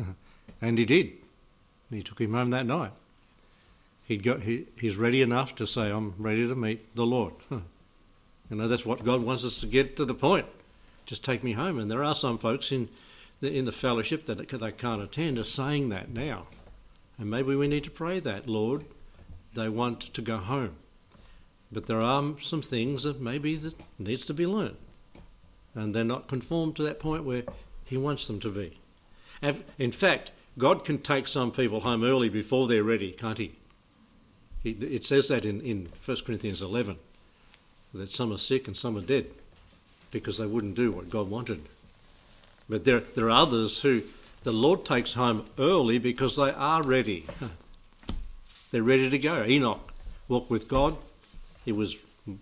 and 0.61 0.77
he 0.77 0.85
did. 0.85 1.11
He 1.89 2.03
took 2.03 2.19
him 2.19 2.33
home 2.33 2.51
that 2.51 2.65
night. 2.65 2.91
He'd 4.05 4.23
got, 4.23 4.41
he, 4.41 4.67
he's 4.79 4.95
ready 4.95 5.21
enough 5.21 5.55
to 5.55 5.67
say, 5.67 5.89
I'm 5.89 6.13
ready 6.17 6.47
to 6.47 6.55
meet 6.55 6.95
the 6.95 7.05
Lord. 7.05 7.33
you 7.51 7.61
know, 8.49 8.67
that's 8.67 8.85
what 8.85 9.03
God 9.03 9.21
wants 9.21 9.43
us 9.43 9.59
to 9.61 9.67
get 9.67 9.97
to 9.97 10.05
the 10.05 10.13
point. 10.13 10.45
Just 11.07 11.23
take 11.23 11.43
me 11.43 11.53
home. 11.53 11.79
And 11.79 11.89
there 11.89 12.03
are 12.03 12.13
some 12.13 12.37
folks 12.37 12.71
in 12.71 12.89
the, 13.39 13.51
in 13.51 13.65
the 13.65 13.71
fellowship 13.71 14.27
that 14.27 14.37
they 14.37 14.71
can't 14.71 15.01
attend 15.01 15.39
are 15.39 15.43
saying 15.43 15.89
that 15.89 16.09
now. 16.09 16.45
And 17.17 17.31
maybe 17.31 17.55
we 17.55 17.67
need 17.67 17.85
to 17.85 17.89
pray 17.89 18.19
that, 18.19 18.47
Lord, 18.47 18.85
they 19.55 19.69
want 19.69 20.13
to 20.13 20.21
go 20.21 20.37
home. 20.37 20.75
But 21.71 21.87
there 21.87 22.01
are 22.01 22.35
some 22.39 22.61
things 22.61 23.03
that 23.03 23.19
maybe 23.19 23.55
that 23.55 23.73
needs 23.97 24.23
to 24.25 24.33
be 24.35 24.45
learned 24.45 24.77
and 25.77 25.93
they're 25.93 26.03
not 26.03 26.27
conformed 26.27 26.75
to 26.75 26.83
that 26.83 26.99
point 26.99 27.23
where 27.23 27.43
He 27.85 27.97
wants 27.97 28.27
them 28.27 28.39
to 28.41 28.49
be. 28.49 28.79
In 29.77 29.91
fact, 29.91 30.31
God 30.57 30.83
can 30.83 30.97
take 30.97 31.27
some 31.27 31.51
people 31.51 31.81
home 31.81 32.03
early 32.03 32.29
before 32.29 32.67
they're 32.67 32.83
ready, 32.83 33.11
can't 33.11 33.37
He? 33.37 33.55
It 34.63 35.05
says 35.05 35.27
that 35.27 35.45
in, 35.45 35.61
in 35.61 35.89
1 36.03 36.17
Corinthians 36.25 36.61
11 36.61 36.97
that 37.93 38.09
some 38.09 38.33
are 38.33 38.37
sick 38.37 38.67
and 38.67 38.75
some 38.75 38.97
are 38.97 39.01
dead 39.01 39.27
because 40.11 40.37
they 40.37 40.45
wouldn't 40.45 40.75
do 40.75 40.91
what 40.91 41.09
God 41.09 41.29
wanted. 41.29 41.63
But 42.69 42.83
there, 42.85 42.99
there 42.99 43.27
are 43.27 43.41
others 43.41 43.81
who 43.81 44.03
the 44.43 44.51
Lord 44.51 44.85
takes 44.85 45.13
home 45.13 45.45
early 45.57 45.97
because 45.97 46.35
they 46.35 46.51
are 46.51 46.83
ready. 46.83 47.25
They're 48.71 48.83
ready 48.83 49.09
to 49.09 49.17
go. 49.17 49.43
Enoch 49.45 49.93
walked 50.27 50.49
with 50.49 50.67
God, 50.67 50.97
he 51.63 51.71
was 51.71 51.95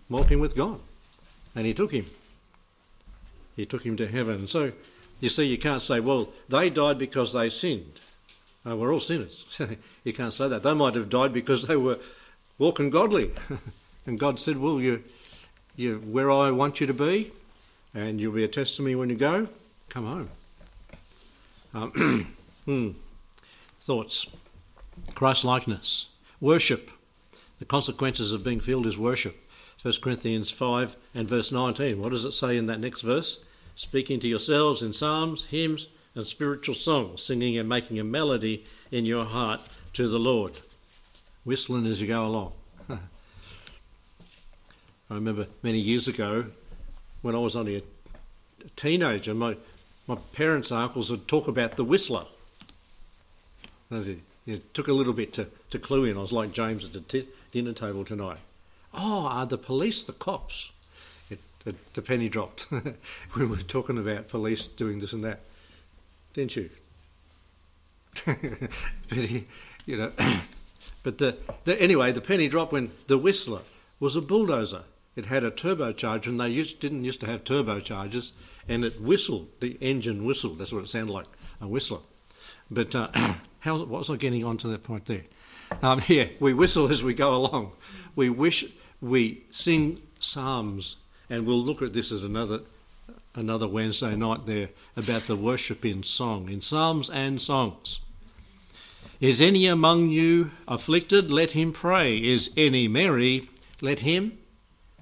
walking 0.08 0.40
with 0.40 0.56
God, 0.56 0.80
and 1.54 1.66
he 1.66 1.72
took 1.72 1.92
him. 1.92 2.06
He 3.54 3.64
took 3.64 3.86
him 3.86 3.96
to 3.96 4.08
heaven. 4.08 4.48
So 4.48 4.72
you 5.20 5.28
see, 5.28 5.44
you 5.44 5.58
can't 5.58 5.82
say, 5.82 6.00
well, 6.00 6.28
they 6.48 6.68
died 6.68 6.98
because 6.98 7.32
they 7.32 7.48
sinned. 7.48 8.00
Uh, 8.68 8.76
we're 8.76 8.92
all 8.92 9.00
sinners. 9.00 9.46
you 10.04 10.12
can't 10.12 10.32
say 10.32 10.48
that. 10.48 10.62
They 10.62 10.74
might 10.74 10.94
have 10.94 11.08
died 11.08 11.32
because 11.32 11.66
they 11.66 11.76
were 11.76 11.98
walking 12.58 12.90
godly. 12.90 13.30
and 14.06 14.18
God 14.18 14.40
said, 14.40 14.58
well, 14.58 14.80
you, 14.80 15.04
you, 15.76 15.98
where 15.98 16.30
I 16.30 16.50
want 16.50 16.80
you 16.80 16.86
to 16.86 16.94
be, 16.94 17.30
and 17.94 18.20
you'll 18.20 18.32
be 18.32 18.44
a 18.44 18.48
testimony 18.48 18.94
when 18.94 19.10
you 19.10 19.16
go, 19.16 19.48
come 19.88 20.06
home. 20.06 20.28
Um, 21.74 22.36
hmm. 22.64 22.90
Thoughts. 23.80 24.26
Christ 25.14 25.44
likeness. 25.44 26.06
Worship. 26.40 26.90
The 27.58 27.64
consequences 27.64 28.32
of 28.32 28.44
being 28.44 28.60
filled 28.60 28.86
is 28.86 28.98
worship. 28.98 29.36
1 29.82 29.94
Corinthians 30.02 30.50
5 30.50 30.96
and 31.14 31.28
verse 31.28 31.52
19. 31.52 32.00
What 32.00 32.10
does 32.10 32.24
it 32.24 32.32
say 32.32 32.56
in 32.56 32.66
that 32.66 32.80
next 32.80 33.02
verse? 33.02 33.40
speaking 33.76 34.18
to 34.18 34.26
yourselves 34.26 34.82
in 34.82 34.92
psalms, 34.92 35.44
hymns, 35.44 35.88
and 36.14 36.26
spiritual 36.26 36.74
songs, 36.74 37.22
singing 37.22 37.56
and 37.58 37.68
making 37.68 38.00
a 38.00 38.04
melody 38.04 38.64
in 38.90 39.04
your 39.04 39.26
heart 39.26 39.60
to 39.92 40.08
the 40.08 40.18
Lord, 40.18 40.58
whistling 41.44 41.86
as 41.86 42.00
you 42.00 42.08
go 42.08 42.24
along. 42.24 42.52
I 42.88 42.98
remember 45.10 45.46
many 45.62 45.78
years 45.78 46.08
ago 46.08 46.46
when 47.26 47.34
I 47.34 47.38
was 47.38 47.56
only 47.56 47.76
a 47.76 47.82
teenager, 48.76 49.34
my, 49.34 49.56
my 50.06 50.14
parents 50.32 50.70
and 50.70 50.80
uncles 50.80 51.10
would 51.10 51.26
talk 51.26 51.48
about 51.48 51.76
the 51.76 51.82
whistler. 51.82 52.24
It 53.90 54.72
took 54.72 54.86
a 54.86 54.92
little 54.92 55.12
bit 55.12 55.32
to, 55.34 55.48
to 55.70 55.78
clue 55.80 56.04
in. 56.04 56.16
I 56.16 56.20
was 56.20 56.32
like 56.32 56.52
James 56.52 56.84
at 56.84 56.92
the 56.92 57.00
t- 57.00 57.28
dinner 57.50 57.72
table 57.72 58.04
tonight. 58.04 58.38
Oh, 58.94 59.26
are 59.26 59.44
the 59.44 59.58
police 59.58 60.04
the 60.04 60.12
cops? 60.12 60.70
the, 61.28 61.74
the 61.94 62.02
penny 62.02 62.28
dropped 62.28 62.70
when 62.70 62.94
we 63.36 63.44
were 63.44 63.56
talking 63.56 63.98
about 63.98 64.28
police 64.28 64.68
doing 64.68 65.00
this 65.00 65.12
and 65.12 65.24
that, 65.24 65.40
didn't 66.32 66.54
you? 66.54 66.70
but 68.24 69.18
you 69.84 69.96
know, 69.96 70.12
but 71.02 71.18
the, 71.18 71.36
the 71.64 71.80
anyway, 71.82 72.12
the 72.12 72.20
penny 72.20 72.46
dropped 72.46 72.72
when 72.72 72.92
the 73.08 73.18
Whistler 73.18 73.62
was 73.98 74.14
a 74.14 74.20
bulldozer. 74.20 74.84
It 75.16 75.26
had 75.26 75.44
a 75.44 75.50
turbocharger, 75.50 76.26
and 76.26 76.38
they 76.38 76.50
used, 76.50 76.78
didn't 76.78 77.04
used 77.04 77.20
to 77.20 77.26
have 77.26 77.42
turbochargers, 77.42 78.32
and 78.68 78.84
it 78.84 79.00
whistled. 79.00 79.48
The 79.60 79.78
engine 79.80 80.24
whistled. 80.24 80.58
That's 80.58 80.72
what 80.72 80.84
it 80.84 80.88
sounded 80.88 81.12
like, 81.12 81.26
a 81.60 81.66
whistler. 81.66 82.00
But 82.70 82.94
uh, 82.94 83.08
how 83.60 83.78
what 83.78 83.88
was 83.88 84.10
I 84.10 84.16
getting 84.16 84.44
on 84.44 84.58
to 84.58 84.68
that 84.68 84.84
point 84.84 85.06
there? 85.06 85.24
Um, 85.82 86.02
yeah, 86.08 86.26
we 86.38 86.52
whistle 86.54 86.88
as 86.88 87.02
we 87.02 87.14
go 87.14 87.34
along. 87.34 87.72
We 88.14 88.30
wish 88.30 88.64
we 89.00 89.44
sing 89.50 90.02
psalms 90.18 90.96
and 91.28 91.46
we'll 91.46 91.62
look 91.62 91.82
at 91.82 91.92
this 91.92 92.12
at 92.12 92.22
another 92.22 92.60
another 93.34 93.68
Wednesday 93.68 94.16
night 94.16 94.46
there 94.46 94.70
about 94.96 95.26
the 95.26 95.36
worship 95.36 95.84
in 95.84 96.02
song, 96.02 96.48
in 96.48 96.62
psalms 96.62 97.10
and 97.10 97.40
songs. 97.40 98.00
Is 99.20 99.40
any 99.40 99.66
among 99.66 100.08
you 100.08 100.50
afflicted? 100.66 101.30
Let 101.30 101.50
him 101.52 101.72
pray. 101.72 102.16
Is 102.16 102.50
any 102.56 102.88
merry? 102.88 103.48
Let 103.80 104.00
him 104.00 104.38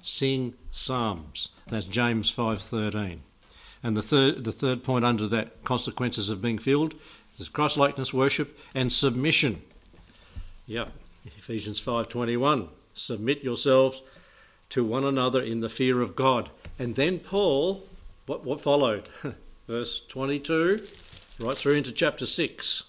sing 0.05 0.53
psalms. 0.71 1.49
That's 1.67 1.85
James 1.85 2.31
5:13. 2.31 3.21
And 3.81 3.97
the 3.97 4.01
third 4.01 4.43
the 4.43 4.51
third 4.51 4.83
point 4.83 5.03
under 5.03 5.27
that 5.27 5.63
consequences 5.63 6.29
of 6.29 6.41
being 6.41 6.59
filled 6.59 6.93
is 7.37 7.49
Christ-likeness 7.49 8.13
worship 8.13 8.57
and 8.73 8.93
submission. 8.93 9.61
Yeah, 10.67 10.89
Ephesians 11.25 11.81
5:21. 11.81 12.69
Submit 12.93 13.43
yourselves 13.43 14.01
to 14.69 14.83
one 14.83 15.03
another 15.03 15.41
in 15.41 15.59
the 15.59 15.69
fear 15.69 16.01
of 16.01 16.15
God. 16.15 16.49
And 16.79 16.95
then 16.95 17.19
Paul, 17.19 17.87
what, 18.25 18.43
what 18.43 18.61
followed? 18.61 19.09
Verse 19.67 19.99
22, 20.07 20.79
right 21.39 21.57
through 21.57 21.73
into 21.73 21.91
chapter 21.91 22.25
6. 22.25 22.83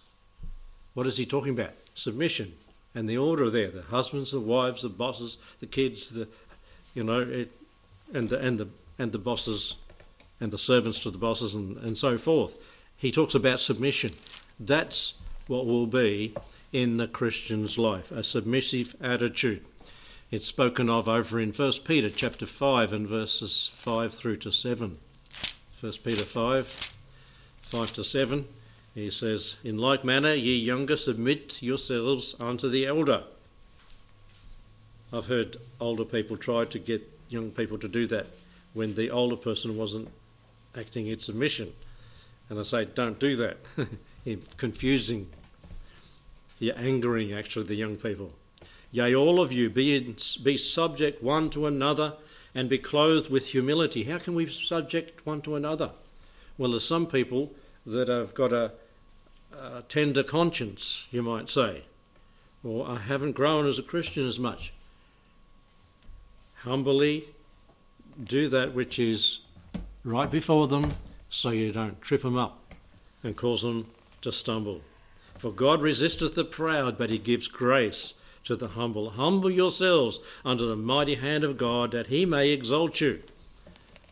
What 0.94 1.06
is 1.06 1.16
he 1.16 1.26
talking 1.26 1.52
about? 1.52 1.72
Submission 1.94 2.54
and 2.96 3.08
the 3.08 3.18
order 3.18 3.50
there 3.50 3.70
the 3.70 3.82
husbands, 3.82 4.32
the 4.32 4.40
wives, 4.40 4.82
the 4.82 4.88
bosses, 4.88 5.36
the 5.60 5.66
kids, 5.66 6.08
the, 6.08 6.26
you 6.96 7.04
know, 7.04 7.20
it, 7.20 7.52
and, 8.14 8.30
the, 8.30 8.38
and, 8.40 8.58
the, 8.58 8.68
and 8.98 9.12
the 9.12 9.18
bosses 9.18 9.74
and 10.40 10.50
the 10.50 10.58
servants 10.58 10.98
to 11.00 11.10
the 11.10 11.18
bosses 11.18 11.54
and, 11.54 11.76
and 11.76 11.96
so 11.96 12.16
forth. 12.16 12.56
He 12.96 13.12
talks 13.12 13.34
about 13.34 13.60
submission. 13.60 14.10
That's 14.58 15.12
what 15.46 15.66
will 15.66 15.86
be 15.86 16.34
in 16.72 16.96
the 16.96 17.06
Christian's 17.06 17.76
life, 17.76 18.10
a 18.10 18.24
submissive 18.24 18.96
attitude. 19.00 19.64
It's 20.30 20.46
spoken 20.46 20.88
of 20.88 21.06
over 21.06 21.38
in 21.38 21.52
1 21.52 21.72
Peter 21.84 22.10
chapter 22.10 22.46
5 22.46 22.92
and 22.92 23.06
verses 23.06 23.70
5 23.74 24.14
through 24.14 24.38
to 24.38 24.50
7. 24.50 24.98
1 25.78 25.92
Peter 26.02 26.24
5, 26.24 26.66
5 27.62 27.92
to 27.92 28.02
7, 28.02 28.48
he 28.94 29.10
says, 29.10 29.56
In 29.62 29.76
like 29.76 30.02
manner, 30.02 30.32
ye 30.32 30.56
younger, 30.56 30.96
submit 30.96 31.62
yourselves 31.62 32.34
unto 32.40 32.70
the 32.70 32.86
elder. 32.86 33.24
I've 35.12 35.26
heard 35.26 35.56
older 35.80 36.04
people 36.04 36.36
try 36.36 36.64
to 36.64 36.78
get 36.78 37.08
young 37.28 37.50
people 37.50 37.78
to 37.78 37.88
do 37.88 38.06
that 38.08 38.26
when 38.74 38.94
the 38.94 39.10
older 39.10 39.36
person 39.36 39.76
wasn't 39.76 40.08
acting 40.76 41.06
in 41.06 41.20
submission. 41.20 41.72
And 42.48 42.58
I 42.58 42.62
say, 42.62 42.84
don't 42.84 43.18
do 43.18 43.36
that. 43.36 43.56
You're 44.24 44.38
confusing, 44.56 45.28
you're 46.58 46.76
angering 46.76 47.32
actually 47.32 47.66
the 47.66 47.76
young 47.76 47.94
people. 47.96 48.32
Yea, 48.90 49.14
all 49.14 49.40
of 49.40 49.52
you, 49.52 49.70
be, 49.70 49.94
in, 49.94 50.16
be 50.42 50.56
subject 50.56 51.22
one 51.22 51.48
to 51.50 51.66
another 51.66 52.14
and 52.52 52.68
be 52.68 52.78
clothed 52.78 53.30
with 53.30 53.46
humility. 53.46 54.04
How 54.04 54.18
can 54.18 54.34
we 54.34 54.48
subject 54.48 55.24
one 55.24 55.42
to 55.42 55.54
another? 55.54 55.90
Well, 56.58 56.70
there's 56.70 56.84
some 56.84 57.06
people 57.06 57.52
that 57.84 58.08
have 58.08 58.34
got 58.34 58.52
a, 58.52 58.72
a 59.56 59.82
tender 59.82 60.24
conscience, 60.24 61.06
you 61.12 61.22
might 61.22 61.48
say, 61.48 61.84
or 62.64 62.88
I 62.88 62.98
haven't 62.98 63.32
grown 63.32 63.66
as 63.68 63.78
a 63.78 63.82
Christian 63.82 64.26
as 64.26 64.40
much. 64.40 64.72
Humbly 66.66 67.26
do 68.22 68.48
that 68.48 68.74
which 68.74 68.98
is 68.98 69.38
right 70.02 70.28
before 70.28 70.66
them 70.66 70.94
so 71.30 71.50
you 71.50 71.70
don't 71.70 72.02
trip 72.02 72.22
them 72.22 72.36
up 72.36 72.58
and 73.22 73.36
cause 73.36 73.62
them 73.62 73.86
to 74.22 74.32
stumble. 74.32 74.80
For 75.38 75.52
God 75.52 75.80
resisteth 75.80 76.34
the 76.34 76.44
proud, 76.44 76.98
but 76.98 77.08
he 77.08 77.18
gives 77.18 77.46
grace 77.46 78.14
to 78.42 78.56
the 78.56 78.68
humble. 78.68 79.10
Humble 79.10 79.50
yourselves 79.50 80.18
under 80.44 80.66
the 80.66 80.74
mighty 80.74 81.14
hand 81.14 81.44
of 81.44 81.56
God, 81.56 81.92
that 81.92 82.08
he 82.08 82.26
may 82.26 82.48
exalt 82.48 83.00
you. 83.00 83.22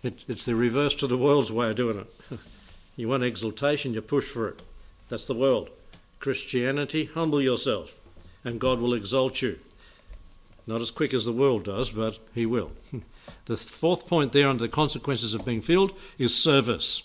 it's 0.04 0.44
the 0.44 0.54
reverse 0.54 0.94
to 0.96 1.08
the 1.08 1.18
world's 1.18 1.50
way 1.50 1.70
of 1.70 1.76
doing 1.76 1.98
it. 1.98 2.38
you 2.96 3.08
want 3.08 3.24
exaltation, 3.24 3.94
you 3.94 4.00
push 4.00 4.26
for 4.26 4.48
it. 4.48 4.62
That's 5.08 5.26
the 5.26 5.34
world. 5.34 5.70
Christianity, 6.20 7.06
humble 7.06 7.42
yourself, 7.42 7.98
and 8.44 8.60
God 8.60 8.78
will 8.78 8.94
exalt 8.94 9.42
you. 9.42 9.58
Not 10.66 10.80
as 10.80 10.90
quick 10.90 11.12
as 11.12 11.24
the 11.24 11.32
world 11.32 11.64
does, 11.64 11.90
but 11.90 12.18
he 12.34 12.46
will. 12.46 12.72
the 13.46 13.56
fourth 13.56 14.06
point 14.06 14.32
there 14.32 14.48
under 14.48 14.64
the 14.64 14.68
consequences 14.68 15.34
of 15.34 15.44
being 15.44 15.60
filled 15.60 15.92
is 16.18 16.34
service. 16.34 17.02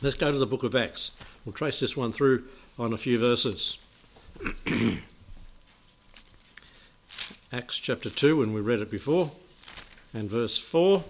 Let's 0.00 0.14
go 0.16 0.32
to 0.32 0.38
the 0.38 0.46
book 0.46 0.62
of 0.62 0.74
Acts. 0.74 1.12
We'll 1.44 1.52
trace 1.52 1.80
this 1.80 1.96
one 1.96 2.12
through 2.12 2.44
on 2.78 2.92
a 2.92 2.96
few 2.96 3.18
verses. 3.18 3.78
Acts 7.52 7.78
chapter 7.78 8.08
2, 8.08 8.42
and 8.42 8.54
we 8.54 8.62
read 8.62 8.80
it 8.80 8.90
before, 8.90 9.32
and 10.14 10.30
verse 10.30 10.56
4. 10.56 11.04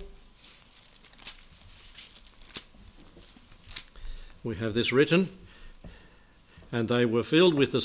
We 4.42 4.56
have 4.56 4.74
this 4.74 4.90
written, 4.90 5.28
and 6.72 6.88
they 6.88 7.04
were 7.04 7.22
filled 7.22 7.54
with 7.54 7.70
the, 7.70 7.80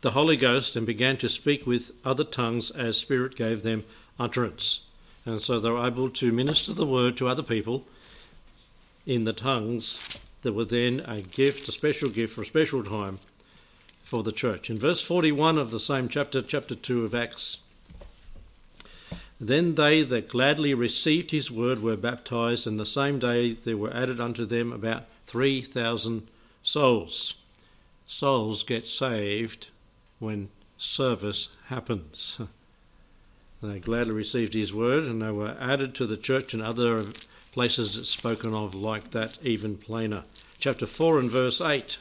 the 0.00 0.12
Holy 0.12 0.36
Ghost 0.36 0.76
and 0.76 0.86
began 0.86 1.16
to 1.18 1.28
speak 1.28 1.66
with 1.66 1.90
other 2.04 2.24
tongues 2.24 2.70
as 2.70 2.96
Spirit 2.96 3.34
gave 3.36 3.62
them 3.62 3.84
utterance. 4.18 4.80
And 5.24 5.42
so 5.42 5.58
they 5.58 5.70
were 5.70 5.86
able 5.86 6.10
to 6.10 6.32
minister 6.32 6.72
the 6.72 6.86
word 6.86 7.16
to 7.16 7.28
other 7.28 7.42
people 7.42 7.84
in 9.06 9.24
the 9.24 9.32
tongues 9.32 10.18
that 10.42 10.52
were 10.52 10.64
then 10.64 11.00
a 11.00 11.20
gift, 11.20 11.68
a 11.68 11.72
special 11.72 12.10
gift 12.10 12.34
for 12.34 12.42
a 12.42 12.46
special 12.46 12.84
time 12.84 13.18
for 14.02 14.22
the 14.22 14.32
church. 14.32 14.70
In 14.70 14.78
verse 14.78 15.02
41 15.02 15.58
of 15.58 15.70
the 15.70 15.80
same 15.80 16.08
chapter, 16.08 16.40
chapter 16.40 16.74
2 16.74 17.04
of 17.04 17.14
Acts, 17.14 17.58
then 19.40 19.74
they 19.74 20.02
that 20.02 20.28
gladly 20.28 20.74
received 20.74 21.30
his 21.30 21.50
word 21.50 21.82
were 21.82 21.96
baptized, 21.96 22.66
and 22.66 22.78
the 22.78 22.86
same 22.86 23.18
day 23.18 23.52
there 23.52 23.76
were 23.76 23.94
added 23.94 24.20
unto 24.20 24.44
them 24.44 24.72
about 24.72 25.04
3,000 25.26 26.26
souls. 26.62 27.34
Souls 28.06 28.62
get 28.62 28.86
saved 28.86 29.68
when 30.18 30.48
service 30.76 31.48
happens. 31.66 32.40
They 33.60 33.80
gladly 33.80 34.12
received 34.12 34.54
his 34.54 34.72
word, 34.72 35.02
and 35.02 35.20
they 35.20 35.32
were 35.32 35.56
added 35.58 35.92
to 35.96 36.06
the 36.06 36.16
church 36.16 36.54
and 36.54 36.62
other 36.62 37.06
places 37.50 37.96
it's 37.96 38.08
spoken 38.08 38.54
of 38.54 38.72
like 38.72 39.10
that 39.10 39.36
even 39.42 39.76
plainer. 39.76 40.22
Chapter 40.60 40.86
4 40.86 41.18
and 41.18 41.28
verse 41.28 41.60
8 41.60 41.98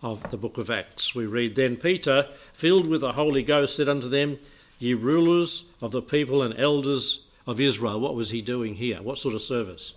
of 0.00 0.30
the 0.30 0.36
book 0.36 0.58
of 0.58 0.70
Acts. 0.70 1.12
We 1.14 1.26
read, 1.26 1.56
Then 1.56 1.76
Peter, 1.76 2.28
filled 2.52 2.86
with 2.86 3.00
the 3.00 3.14
Holy 3.14 3.42
Ghost, 3.42 3.76
said 3.76 3.88
unto 3.88 4.08
them, 4.08 4.38
Ye 4.78 4.94
rulers 4.94 5.64
of 5.80 5.90
the 5.90 6.02
people 6.02 6.40
and 6.40 6.56
elders 6.56 7.20
of 7.46 7.60
Israel. 7.60 7.98
What 7.98 8.14
was 8.14 8.30
he 8.30 8.40
doing 8.40 8.76
here? 8.76 9.02
What 9.02 9.18
sort 9.18 9.34
of 9.34 9.42
service? 9.42 9.94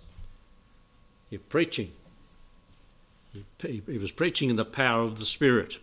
You're 1.30 1.40
preaching. 1.40 1.92
He 3.60 3.98
was 3.98 4.10
preaching 4.10 4.50
in 4.50 4.56
the 4.56 4.64
power 4.64 5.02
of 5.02 5.20
the 5.20 5.24
Spirit. 5.24 5.78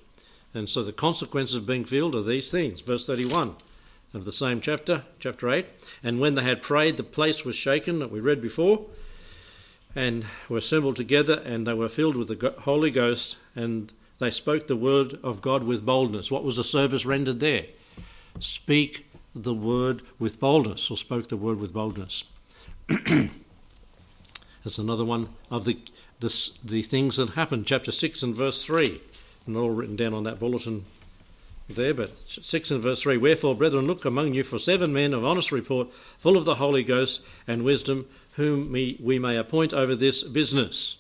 And 0.54 0.70
so 0.70 0.84
the 0.84 0.92
consequences 0.92 1.56
of 1.56 1.66
being 1.66 1.86
filled 1.86 2.16
are 2.16 2.24
these 2.24 2.50
things. 2.50 2.82
Verse 2.82 3.06
31 3.06 3.56
of 4.14 4.26
the 4.26 4.32
same 4.32 4.60
chapter, 4.62 5.04
chapter 5.20 5.50
8. 5.50 5.66
And 6.04 6.20
when 6.20 6.36
they 6.36 6.44
had 6.44 6.62
prayed, 6.62 6.98
the 6.98 7.04
place 7.04 7.46
was 7.46 7.56
shaken, 7.56 8.00
that 8.00 8.12
we 8.12 8.20
read 8.20 8.42
before, 8.42 8.86
and 9.96 10.26
were 10.48 10.58
assembled 10.58 10.96
together, 10.96 11.42
and 11.46 11.68
they 11.68 11.74
were 11.74 11.90
filled 11.90 12.16
with 12.16 12.28
the 12.28 12.56
Holy 12.62 12.92
Ghost, 12.92 13.38
and 13.56 13.92
they 14.20 14.32
spoke 14.32 14.68
the 14.68 14.76
word 14.76 15.20
of 15.24 15.42
God 15.42 15.64
with 15.64 15.86
boldness. 15.86 16.32
What 16.32 16.44
was 16.44 16.58
the 16.58 16.64
service 16.64 17.06
rendered 17.06 17.40
there? 17.40 17.66
Speak 18.40 19.06
the 19.36 19.54
word 19.54 20.02
with 20.18 20.40
boldness, 20.40 20.90
or 20.90 20.98
spoke 20.98 21.28
the 21.28 21.38
word 21.38 21.60
with 21.60 21.74
boldness. 21.74 22.24
That's 22.88 24.78
another 24.78 25.06
one 25.06 25.30
of 25.50 25.66
the, 25.66 25.78
the, 26.20 26.52
the 26.64 26.82
things 26.82 27.18
that 27.18 27.32
happened. 27.32 27.66
Chapter 27.66 27.92
6 27.92 28.24
and 28.24 28.36
verse 28.36 28.66
3, 28.66 29.00
and 29.46 29.58
all 29.58 29.70
written 29.70 29.96
down 29.96 30.14
on 30.14 30.24
that 30.24 30.40
bulletin 30.40 30.86
there, 31.70 31.94
but 31.94 32.18
6 32.18 32.72
and 32.72 32.82
verse 32.82 33.02
3 33.04 33.18
Wherefore, 33.18 33.56
brethren, 33.56 33.86
look 33.88 34.06
among 34.06 34.34
you 34.34 34.44
for 34.44 34.58
seven 34.58 34.92
men 34.92 35.14
of 35.14 35.24
honest 35.24 35.52
report, 35.52 35.90
full 36.18 36.36
of 36.36 36.46
the 36.46 36.56
Holy 36.56 36.84
Ghost 36.84 37.22
and 37.48 37.64
wisdom, 37.64 38.08
whom 38.34 38.72
we, 38.72 38.98
we 39.02 39.20
may 39.20 39.38
appoint 39.38 39.74
over 39.74 39.96
this 39.96 40.24
business. 40.24 40.98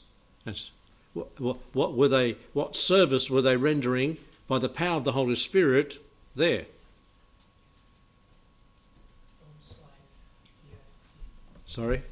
What, 1.13 1.57
what, 1.73 1.93
were 1.93 2.07
they, 2.07 2.37
what 2.53 2.75
service 2.75 3.29
were 3.29 3.41
they 3.41 3.57
rendering 3.57 4.17
by 4.47 4.59
the 4.59 4.69
power 4.69 4.97
of 4.97 5.03
the 5.05 5.13
Holy 5.13 5.35
Spirit 5.35 5.97
there? 6.35 6.65
Sorry? 11.65 12.03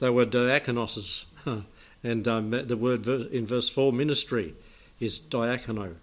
They 0.00 0.10
were 0.10 0.26
diakonoses. 0.26 1.24
and 2.04 2.28
um, 2.28 2.50
the 2.50 2.76
word 2.76 3.06
in 3.06 3.46
verse 3.46 3.68
4, 3.68 3.92
ministry, 3.92 4.54
is 5.00 5.18
diakono 5.18 5.94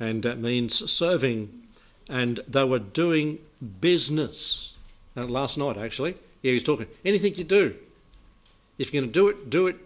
and 0.00 0.22
that 0.22 0.38
means 0.38 0.90
serving. 0.90 1.62
And 2.08 2.40
they 2.48 2.64
were 2.64 2.78
doing 2.78 3.38
business. 3.80 4.74
Uh, 5.16 5.24
last 5.24 5.58
night, 5.58 5.76
actually, 5.76 6.12
yeah, 6.42 6.50
he 6.50 6.54
was 6.54 6.62
talking. 6.62 6.86
Anything 7.04 7.34
you 7.34 7.44
do, 7.44 7.74
if 8.78 8.92
you're 8.92 9.02
going 9.02 9.12
to 9.12 9.18
do 9.20 9.28
it, 9.28 9.50
do 9.50 9.66
it 9.66 9.76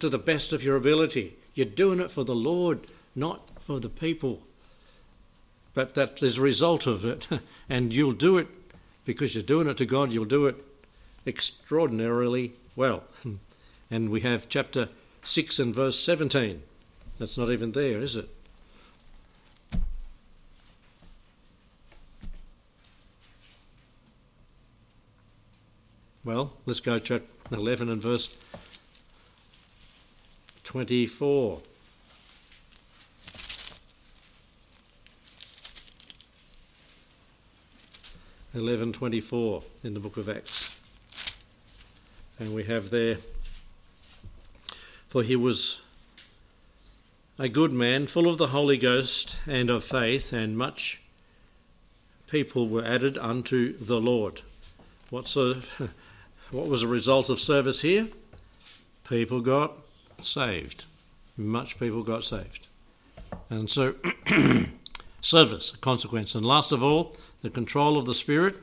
to 0.00 0.08
the 0.08 0.18
best 0.18 0.52
of 0.52 0.64
your 0.64 0.76
ability. 0.76 1.36
You're 1.54 1.66
doing 1.66 2.00
it 2.00 2.10
for 2.10 2.24
the 2.24 2.34
Lord, 2.34 2.86
not 3.14 3.50
for 3.60 3.78
the 3.78 3.88
people. 3.88 4.42
But 5.74 5.94
that 5.94 6.22
is 6.22 6.38
a 6.38 6.42
result 6.42 6.86
of 6.86 7.04
it. 7.04 7.28
and 7.68 7.92
you'll 7.92 8.12
do 8.12 8.38
it 8.38 8.48
because 9.04 9.34
you're 9.34 9.44
doing 9.44 9.68
it 9.68 9.76
to 9.76 9.86
God, 9.86 10.12
you'll 10.12 10.24
do 10.24 10.46
it 10.46 10.56
extraordinarily 11.26 12.54
well. 12.74 13.04
And 13.90 14.08
we 14.08 14.22
have 14.22 14.48
chapter 14.48 14.88
6 15.22 15.58
and 15.58 15.74
verse 15.74 16.00
17. 16.00 16.62
That's 17.18 17.38
not 17.38 17.50
even 17.50 17.72
there, 17.72 18.00
is 18.00 18.16
it? 18.16 18.28
Well, 26.24 26.54
let's 26.66 26.80
go 26.80 26.98
to 26.98 27.22
11 27.50 27.90
and 27.90 28.00
verse 28.00 28.36
24. 30.64 31.60
Eleven 38.56 38.92
twenty-four 38.92 39.64
in 39.82 39.94
the 39.94 40.00
book 40.00 40.16
of 40.16 40.28
Acts, 40.28 40.76
and 42.38 42.54
we 42.54 42.62
have 42.64 42.90
there. 42.90 43.16
For 45.08 45.24
he 45.24 45.34
was 45.34 45.80
a 47.38 47.48
good 47.48 47.72
man, 47.72 48.06
full 48.06 48.28
of 48.28 48.38
the 48.38 48.48
Holy 48.48 48.76
Ghost 48.76 49.36
and 49.46 49.70
of 49.70 49.84
faith, 49.84 50.32
and 50.32 50.56
much 50.56 51.00
people 52.28 52.68
were 52.68 52.84
added 52.84 53.18
unto 53.18 53.76
the 53.78 54.00
Lord. 54.00 54.42
What's 55.10 55.36
a 55.36 55.62
What 56.54 56.68
was 56.68 56.82
the 56.82 56.86
result 56.86 57.28
of 57.30 57.40
service 57.40 57.80
here? 57.80 58.08
People 59.08 59.40
got 59.40 59.72
saved. 60.22 60.84
much 61.36 61.80
people 61.80 62.04
got 62.04 62.22
saved. 62.22 62.68
And 63.50 63.68
so, 63.68 63.96
service, 65.20 65.72
a 65.72 65.78
consequence. 65.78 66.34
And 66.34 66.46
last 66.46 66.70
of 66.70 66.80
all, 66.80 67.16
the 67.42 67.50
control 67.50 67.98
of 67.98 68.06
the 68.06 68.14
Spirit, 68.14 68.54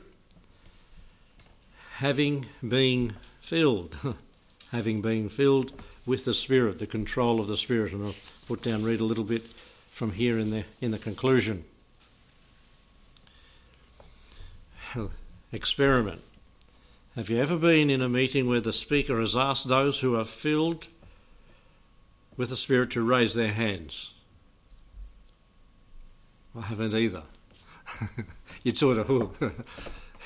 having 1.96 2.46
been 2.66 3.16
filled, 3.42 3.94
having 4.72 5.02
been 5.02 5.28
filled 5.28 5.72
with 6.06 6.24
the 6.24 6.34
Spirit, 6.34 6.78
the 6.78 6.86
control 6.86 7.40
of 7.40 7.46
the 7.46 7.56
Spirit. 7.56 7.92
And 7.92 8.06
I'll 8.06 8.14
put 8.46 8.62
down, 8.62 8.82
read 8.82 9.00
a 9.00 9.04
little 9.04 9.24
bit 9.24 9.44
from 9.90 10.12
here 10.12 10.38
in 10.38 10.50
the, 10.50 10.64
in 10.80 10.90
the 10.90 10.98
conclusion. 10.98 11.64
Experiment. 15.52 16.20
Have 17.14 17.28
you 17.28 17.38
ever 17.38 17.56
been 17.56 17.90
in 17.90 18.00
a 18.00 18.08
meeting 18.08 18.48
where 18.48 18.60
the 18.60 18.72
speaker 18.72 19.20
has 19.20 19.36
asked 19.36 19.68
those 19.68 20.00
who 20.00 20.16
are 20.16 20.24
filled 20.24 20.86
with 22.36 22.48
the 22.48 22.56
Spirit 22.56 22.90
to 22.92 23.02
raise 23.02 23.34
their 23.34 23.52
hands? 23.52 24.12
I 26.56 26.62
haven't 26.62 26.94
either. 26.94 27.22
You'd 28.62 28.78
sort 28.78 28.98
of, 28.98 29.54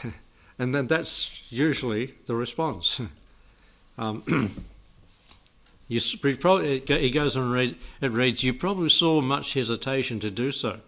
and 0.59 0.75
then 0.75 0.87
that's 0.87 1.43
usually 1.51 2.15
the 2.27 2.35
response. 2.35 3.01
Um, 3.99 4.53
you 5.89 6.01
probably, 6.37 6.81
he 6.81 7.11
goes 7.11 7.37
on 7.37 7.45
and 7.45 7.53
read, 7.53 7.77
it 8.01 8.11
reads, 8.11 8.43
You 8.43 8.53
probably 8.53 8.89
saw 8.89 9.21
much 9.21 9.55
hesitation 9.55 10.19
to 10.21 10.31
do 10.31 10.51
so. 10.51 10.81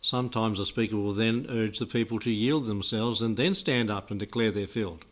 Sometimes 0.00 0.58
the 0.58 0.66
speaker 0.66 0.96
will 0.96 1.12
then 1.12 1.46
urge 1.48 1.78
the 1.78 1.86
people 1.86 2.18
to 2.20 2.30
yield 2.30 2.66
themselves 2.66 3.22
and 3.22 3.36
then 3.36 3.54
stand 3.54 3.90
up 3.90 4.10
and 4.10 4.20
declare 4.20 4.50
they're 4.50 4.66
filled. 4.66 5.04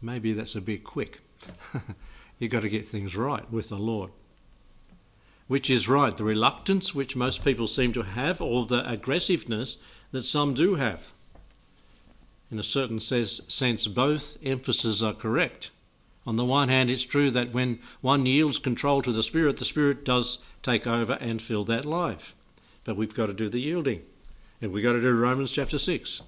Maybe 0.00 0.32
that's 0.32 0.54
a 0.54 0.60
bit 0.60 0.84
quick. 0.84 1.20
You've 2.38 2.52
got 2.52 2.62
to 2.62 2.68
get 2.68 2.86
things 2.86 3.16
right 3.16 3.50
with 3.50 3.70
the 3.70 3.78
Lord. 3.78 4.10
Which 5.48 5.70
is 5.70 5.88
right, 5.88 6.16
the 6.16 6.24
reluctance 6.24 6.94
which 6.94 7.16
most 7.16 7.44
people 7.44 7.66
seem 7.66 7.92
to 7.94 8.02
have, 8.02 8.40
or 8.40 8.66
the 8.66 8.88
aggressiveness 8.88 9.78
that 10.10 10.22
some 10.22 10.54
do 10.54 10.74
have. 10.74 11.08
In 12.50 12.58
a 12.58 12.64
certain 12.64 13.00
sense, 13.00 13.86
both 13.88 14.36
emphases 14.44 15.02
are 15.02 15.14
correct. 15.14 15.70
On 16.26 16.36
the 16.36 16.44
one 16.44 16.68
hand, 16.68 16.90
it's 16.90 17.04
true 17.04 17.30
that 17.30 17.52
when 17.52 17.78
one 18.00 18.26
yields 18.26 18.58
control 18.58 19.00
to 19.02 19.12
the 19.12 19.22
Spirit, 19.22 19.58
the 19.58 19.64
Spirit 19.64 20.04
does 20.04 20.38
take 20.62 20.86
over 20.86 21.14
and 21.14 21.40
fill 21.40 21.62
that 21.64 21.84
life. 21.84 22.34
But 22.84 22.96
we've 22.96 23.14
got 23.14 23.26
to 23.26 23.32
do 23.32 23.48
the 23.48 23.60
yielding. 23.60 24.02
And 24.60 24.72
we've 24.72 24.82
got 24.82 24.92
to 24.92 25.00
do 25.00 25.12
Romans 25.12 25.52
chapter 25.52 25.78
6. 25.78 26.22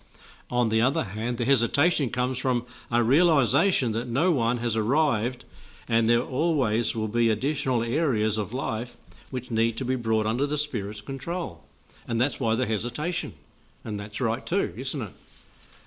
On 0.51 0.69
the 0.69 0.81
other 0.81 1.05
hand, 1.05 1.37
the 1.37 1.45
hesitation 1.45 2.11
comes 2.11 2.39
from 2.39 2.67
a 2.91 3.03
realization 3.03 3.93
that 3.93 4.09
no 4.09 4.31
one 4.31 4.59
has 4.59 4.77
arrived 4.77 5.45
and 5.89 6.09
there 6.09 6.21
always 6.21 6.95
will 6.95 7.09
be 7.09 7.31
additional 7.31 7.83
areas 7.83 8.39
of 8.39 8.53
life 8.53 8.97
which 9.31 9.51
need 9.51 9.77
to 9.77 9.85
be 9.85 9.97
brought 9.97 10.27
under 10.27 10.47
the 10.47 10.59
Spirit's 10.59 11.01
control. 11.01 11.65
And 12.07 12.21
that's 12.21 12.41
why 12.41 12.55
the 12.55 12.67
hesitation. 12.67 13.35
And 13.85 13.99
that's 13.99 14.21
right 14.21 14.45
too, 14.45 14.73
isn't 14.77 15.03
it? 15.03 15.13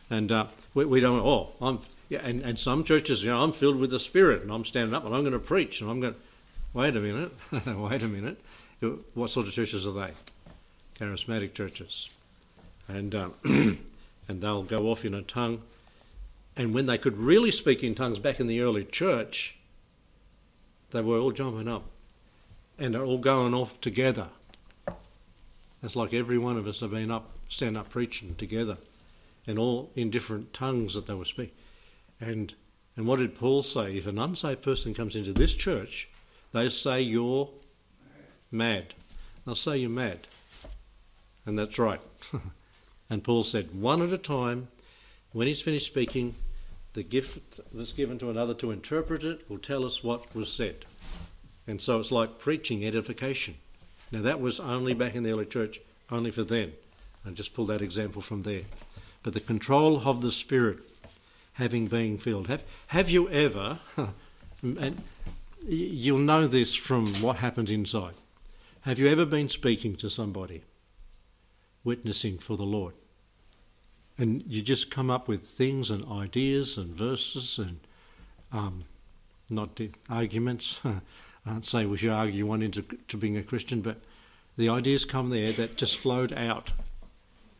And 0.10 0.32
uh, 0.32 0.46
we, 0.74 0.86
we, 0.86 1.00
don't, 1.00 1.20
oh, 1.20 1.50
I'm, 1.62 1.80
yeah, 2.12 2.20
and, 2.26 2.42
and 2.42 2.60
some 2.60 2.84
churches, 2.84 3.24
you 3.24 3.30
know, 3.30 3.38
I'm 3.38 3.54
filled 3.54 3.78
with 3.78 3.90
the 3.90 3.98
Spirit 3.98 4.42
and 4.42 4.52
I'm 4.52 4.66
standing 4.66 4.94
up 4.94 5.06
and 5.06 5.16
I'm 5.16 5.22
going 5.22 5.32
to 5.32 5.40
preach 5.40 5.80
and 5.80 5.90
I'm 5.90 6.02
going 6.02 6.14
to, 6.14 6.20
wait 6.74 6.94
a 6.98 7.00
minute, 7.00 7.32
wait 7.66 8.04
a 8.04 8.08
minute. 8.10 8.38
What 9.14 9.30
sort 9.30 9.48
of 9.48 9.54
churches 9.54 9.88
are 9.88 9.94
they? 9.94 10.12
Charismatic 11.00 11.54
churches. 11.54 12.10
And, 12.90 13.16
um, 13.16 13.34
and 14.28 14.42
they'll 14.42 14.64
go 14.64 14.92
off 14.92 15.06
in 15.06 15.14
a 15.14 15.22
tongue. 15.22 15.62
And 16.58 16.74
when 16.74 16.86
they 16.86 16.98
could 16.98 17.18
really 17.18 17.50
speak 17.50 17.82
in 17.82 17.96
tongues 17.96 18.20
back 18.20 18.42
in 18.42 18.48
the 18.48 18.60
early 18.60 18.84
church, 18.84 19.56
they 20.90 21.00
were 21.00 21.18
all 21.18 21.32
jumping 21.32 21.70
up 21.70 21.86
and 22.78 22.94
they're 22.94 23.06
all 23.06 23.20
going 23.20 23.54
off 23.54 23.80
together. 23.80 24.28
It's 25.82 25.96
like 25.96 26.14
every 26.14 26.38
one 26.38 26.58
of 26.58 26.68
us 26.68 26.82
have 26.82 26.92
been 26.92 27.10
up, 27.10 27.30
stand 27.48 27.78
up 27.78 27.90
preaching 27.90 28.36
together, 28.36 28.76
and 29.48 29.58
all 29.58 29.92
in 29.96 30.10
different 30.10 30.54
tongues 30.54 30.94
that 30.96 31.08
they 31.08 31.14
were 31.14 31.24
speaking. 31.24 31.56
And 32.22 32.54
and 32.96 33.08
what 33.08 33.20
did 33.20 33.36
Paul 33.36 33.64
say? 33.64 33.98
If 33.98 34.08
an 34.08 34.20
unsaved 34.20 34.62
person 34.62 34.94
comes 34.94 35.16
into 35.16 35.34
this 35.34 35.54
church, 35.54 36.10
they 36.54 36.70
say 36.70 37.02
you're 37.02 37.50
mad. 38.52 38.94
They'll 39.46 39.56
say 39.56 39.78
you're 39.78 39.90
mad. 39.90 40.28
And 41.46 41.58
that's 41.58 41.80
right. 41.80 42.02
and 43.10 43.24
Paul 43.24 43.44
said, 43.44 43.74
one 43.74 44.02
at 44.02 44.12
a 44.12 44.18
time, 44.18 44.68
when 45.32 45.48
he's 45.48 45.62
finished 45.62 45.88
speaking, 45.88 46.36
the 46.94 47.04
gift 47.04 47.60
that's 47.74 47.94
given 47.94 48.20
to 48.20 48.30
another 48.30 48.54
to 48.56 48.72
interpret 48.72 49.24
it 49.24 49.50
will 49.50 49.58
tell 49.58 49.86
us 49.86 50.04
what 50.04 50.36
was 50.36 50.52
said. 50.52 50.86
And 51.66 51.82
so 51.82 52.00
it's 52.00 52.12
like 52.12 52.38
preaching 52.38 52.86
edification. 52.86 53.56
Now, 54.12 54.22
that 54.24 54.42
was 54.42 54.60
only 54.60 54.94
back 54.94 55.16
in 55.16 55.24
the 55.24 55.32
early 55.32 55.46
church, 55.46 55.80
only 56.10 56.32
for 56.32 56.44
then. 56.44 56.74
And 57.24 57.38
just 57.38 57.54
pull 57.54 57.66
that 57.68 57.82
example 57.82 58.22
from 58.22 58.44
there. 58.44 58.64
But 59.24 59.34
the 59.34 59.40
control 59.40 60.02
of 60.04 60.22
the 60.22 60.32
Spirit, 60.32 60.80
having 61.62 61.88
been 61.88 62.18
filled. 62.18 62.48
Have, 62.48 62.64
have 62.88 63.10
you 63.10 63.30
ever, 63.30 63.80
and 64.62 65.02
you'll 65.68 66.20
know 66.20 66.48
this 66.48 66.74
from 66.74 67.08
what 67.16 67.38
happened 67.38 67.70
inside, 67.70 68.16
have 68.82 69.00
you 69.00 69.08
ever 69.08 69.26
been 69.26 69.48
speaking 69.48 69.96
to 69.98 70.10
somebody, 70.10 70.64
witnessing 71.84 72.38
for 72.38 72.58
the 72.58 72.64
Lord? 72.64 72.96
and 74.22 74.44
you 74.48 74.62
just 74.62 74.92
come 74.92 75.10
up 75.10 75.28
with 75.28 75.44
things 75.44 75.90
and 75.90 76.06
ideas 76.12 76.78
and 76.78 76.94
verses 76.96 77.58
and 77.58 77.80
um, 78.52 78.84
not 79.50 79.82
arguments. 80.10 80.80
I 80.86 81.00
don't 81.46 81.66
say 81.66 81.86
we 81.88 81.98
should 81.98 82.12
argue 82.12 82.46
one 82.46 82.62
into 82.62 82.84
to 82.84 83.18
being 83.18 83.36
a 83.36 83.42
Christian, 83.42 83.82
but 83.82 83.98
the 84.58 84.70
ideas 84.70 85.06
come 85.06 85.32
there 85.32 85.52
that 85.54 85.76
just 85.76 85.98
flowed 85.98 86.34
out, 86.34 86.72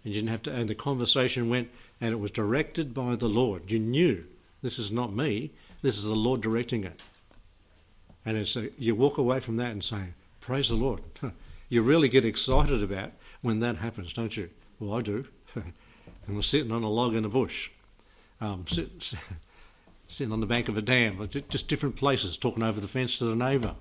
and 0.04 0.14
you 0.14 0.22
didn't 0.22 0.32
have 0.32 0.44
to. 0.44 0.54
And 0.54 0.70
the 0.70 0.76
conversation 0.76 1.50
went, 1.50 1.70
and 2.00 2.12
it 2.12 2.20
was 2.20 2.32
directed 2.32 2.94
by 2.94 3.16
the 3.16 3.30
Lord. 3.30 3.72
You 3.72 3.80
knew 3.80 4.26
this 4.62 4.80
is 4.80 4.92
not 4.92 5.14
me; 5.14 5.52
this 5.82 5.98
is 5.98 6.04
the 6.04 6.16
Lord 6.16 6.42
directing 6.42 6.84
it. 6.84 7.02
And 8.26 8.38
it's 8.38 8.56
a, 8.56 8.70
you 8.78 8.96
walk 8.96 9.18
away 9.18 9.40
from 9.40 9.58
that 9.58 9.72
and 9.72 9.84
say, 9.84 10.14
"Praise 10.40 10.70
the 10.70 10.76
Lord." 10.76 11.02
you 11.70 11.82
really 11.82 12.10
get 12.10 12.26
excited 12.26 12.84
about 12.84 13.12
when 13.42 13.60
that 13.62 13.78
happens, 13.78 14.14
don't 14.14 14.36
you? 14.36 14.50
Well, 14.80 14.98
I 14.98 15.02
do. 15.02 15.24
and 15.56 16.36
we're 16.36 16.42
sitting 16.42 16.72
on 16.72 16.84
a 16.84 16.90
log 16.90 17.16
in 17.16 17.26
a 17.26 17.30
bush, 17.30 17.70
um, 18.40 18.66
sit, 18.68 19.14
sitting 20.08 20.34
on 20.34 20.40
the 20.40 20.46
bank 20.46 20.70
of 20.70 20.78
a 20.78 20.82
dam, 20.82 21.28
just 21.50 21.68
different 21.68 21.96
places, 21.96 22.38
talking 22.38 22.64
over 22.64 22.80
the 22.80 22.88
fence 22.88 23.18
to 23.18 23.26
the 23.26 23.36
neighbour, 23.36 23.76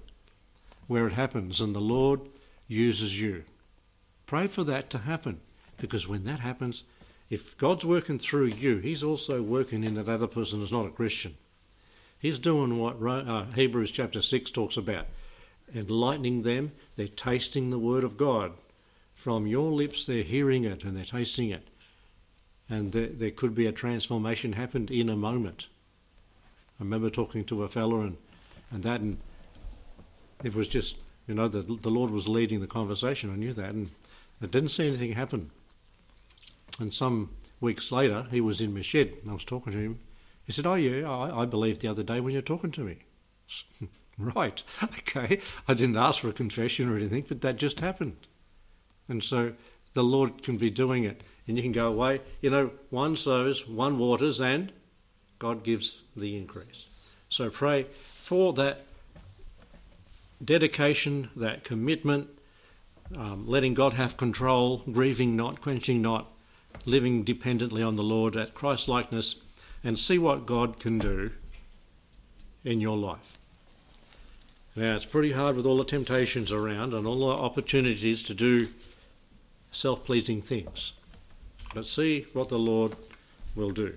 where 0.87 1.07
it 1.07 1.13
happens, 1.13 1.61
and 1.61 1.75
the 1.75 1.81
Lord 1.81 2.21
uses 2.69 3.21
you. 3.21 3.45
Pray 4.27 4.47
for 4.47 4.63
that 4.65 4.91
to 4.91 4.99
happen, 4.99 5.41
because 5.81 6.07
when 6.07 6.25
that 6.25 6.41
happens, 6.41 6.85
if 7.29 7.57
God's 7.59 7.85
working 7.85 8.19
through 8.19 8.51
you, 8.59 8.79
He's 8.79 9.03
also 9.03 9.43
working 9.43 9.85
in 9.85 9.95
that 9.95 10.09
other 10.09 10.27
person 10.27 10.61
who's 10.61 10.73
not 10.73 10.87
a 10.87 10.91
Christian. 10.91 11.37
He's 12.19 12.39
doing 12.39 12.79
what 12.79 13.03
uh, 13.03 13.47
Hebrews 13.55 13.91
chapter 13.91 14.21
6 14.21 14.51
talks 14.51 14.77
about 14.77 15.07
enlightening 15.75 16.43
them. 16.43 16.73
They're 16.97 17.09
tasting 17.09 17.71
the 17.71 17.79
word 17.79 18.05
of 18.05 18.17
God. 18.17 18.53
From 19.15 19.47
your 19.47 19.71
lips, 19.71 20.07
they're 20.07 20.23
hearing 20.23 20.65
it 20.65 20.85
and 20.85 20.97
they're 20.97 21.05
tasting 21.05 21.51
it 21.51 21.69
and 22.71 22.93
there, 22.93 23.09
there 23.09 23.31
could 23.33 23.55
be 23.55 23.67
a 23.67 23.73
transformation 23.73 24.53
happened 24.53 24.91
in 24.91 25.09
a 25.09 25.17
moment. 25.17 25.67
I 26.79 26.85
remember 26.85 27.11
talking 27.11 27.45
to 27.47 27.65
a 27.65 27.69
fella 27.69 28.01
and, 28.01 28.17
and 28.71 28.83
that, 28.85 29.01
and 29.01 29.19
it 30.45 30.55
was 30.55 30.69
just, 30.69 30.97
you 31.27 31.35
know, 31.35 31.49
the, 31.49 31.61
the 31.61 31.91
Lord 31.91 32.13
was 32.13 32.29
leading 32.29 32.61
the 32.61 32.67
conversation. 32.67 33.31
I 33.31 33.37
knew 33.37 33.53
that, 33.53 33.71
and 33.71 33.91
I 34.41 34.47
didn't 34.47 34.71
see 34.71 34.87
anything 34.87 35.13
happen. 35.13 35.51
And 36.79 36.93
some 36.93 37.31
weeks 37.61 37.91
later, 37.91 38.27
he 38.31 38.41
was 38.41 38.61
in 38.61 38.75
my 38.75 38.81
shed, 38.81 39.15
and 39.23 39.31
I 39.31 39.35
was 39.35 39.45
talking 39.45 39.73
to 39.73 39.79
him. 39.79 40.01
He 40.45 40.53
said, 40.53 40.67
Oh, 40.67 40.75
yeah, 40.75 41.11
I, 41.11 41.43
I 41.43 41.47
believed 41.47 41.81
the 41.81 41.89
other 41.89 42.03
day 42.03 42.21
when 42.21 42.33
you 42.33 42.39
were 42.39 42.43
talking 42.43 42.71
to 42.73 42.81
me. 42.81 42.99
right, 44.19 44.63
okay. 44.83 45.41
I 45.69 45.75
didn't 45.75 45.97
ask 45.97 46.21
for 46.21 46.29
a 46.29 46.33
confession 46.33 46.89
or 46.89 46.97
anything, 46.97 47.25
but 47.29 47.41
that 47.43 47.57
just 47.57 47.81
happened. 47.81 48.17
And 49.09 49.23
so 49.23 49.53
the 49.93 50.05
Lord 50.05 50.43
can 50.43 50.57
be 50.57 50.71
doing 50.71 51.05
it 51.05 51.23
and 51.47 51.57
you 51.57 51.63
can 51.63 51.73
go 51.73 51.89
away. 51.89 52.21
You 52.41 52.51
know, 52.51 52.71
one 52.91 53.17
sows, 53.17 53.67
one 53.67 53.99
waters, 53.99 54.41
and 54.41 54.73
God 55.39 55.65
gives 55.65 56.01
the 56.17 56.37
increase. 56.37 56.87
So 57.29 57.51
pray 57.51 57.85
for 57.85 58.53
that 58.55 58.85
dedication, 60.45 61.31
that 61.37 61.65
commitment, 61.65 62.29
um, 63.17 63.49
letting 63.49 63.75
God 63.75 63.95
have 63.95 64.17
control, 64.17 64.79
grieving 64.91 65.35
not, 65.35 65.61
quenching 65.61 66.01
not, 66.01 66.31
living 66.85 67.25
dependently 67.25 67.83
on 67.83 67.97
the 67.97 68.03
Lord 68.03 68.37
at 68.37 68.55
Christ 68.55 68.89
likeness, 68.89 69.37
and 69.83 69.99
see 69.99 70.19
what 70.19 70.47
God 70.47 70.79
can 70.79 70.99
do 70.99 71.31
in 72.65 72.81
your 72.81 72.97
life. 72.97 73.39
Now, 74.77 74.95
it's 74.95 75.05
pretty 75.05 75.33
hard 75.33 75.57
with 75.57 75.67
all 75.67 75.79
the 75.79 75.85
temptations 75.85 76.53
around 76.53 76.95
and 76.95 77.07
all 77.07 77.21
the 77.21 77.43
opportunities 77.43 78.23
to 78.25 78.35
do 78.35 78.69
self 79.71 80.05
pleasing 80.05 80.43
things. 80.43 80.93
But 81.75 81.87
see 81.87 82.27
what 82.33 82.49
the 82.49 82.59
Lord 82.59 82.95
will 83.55 83.71
do. 83.71 83.97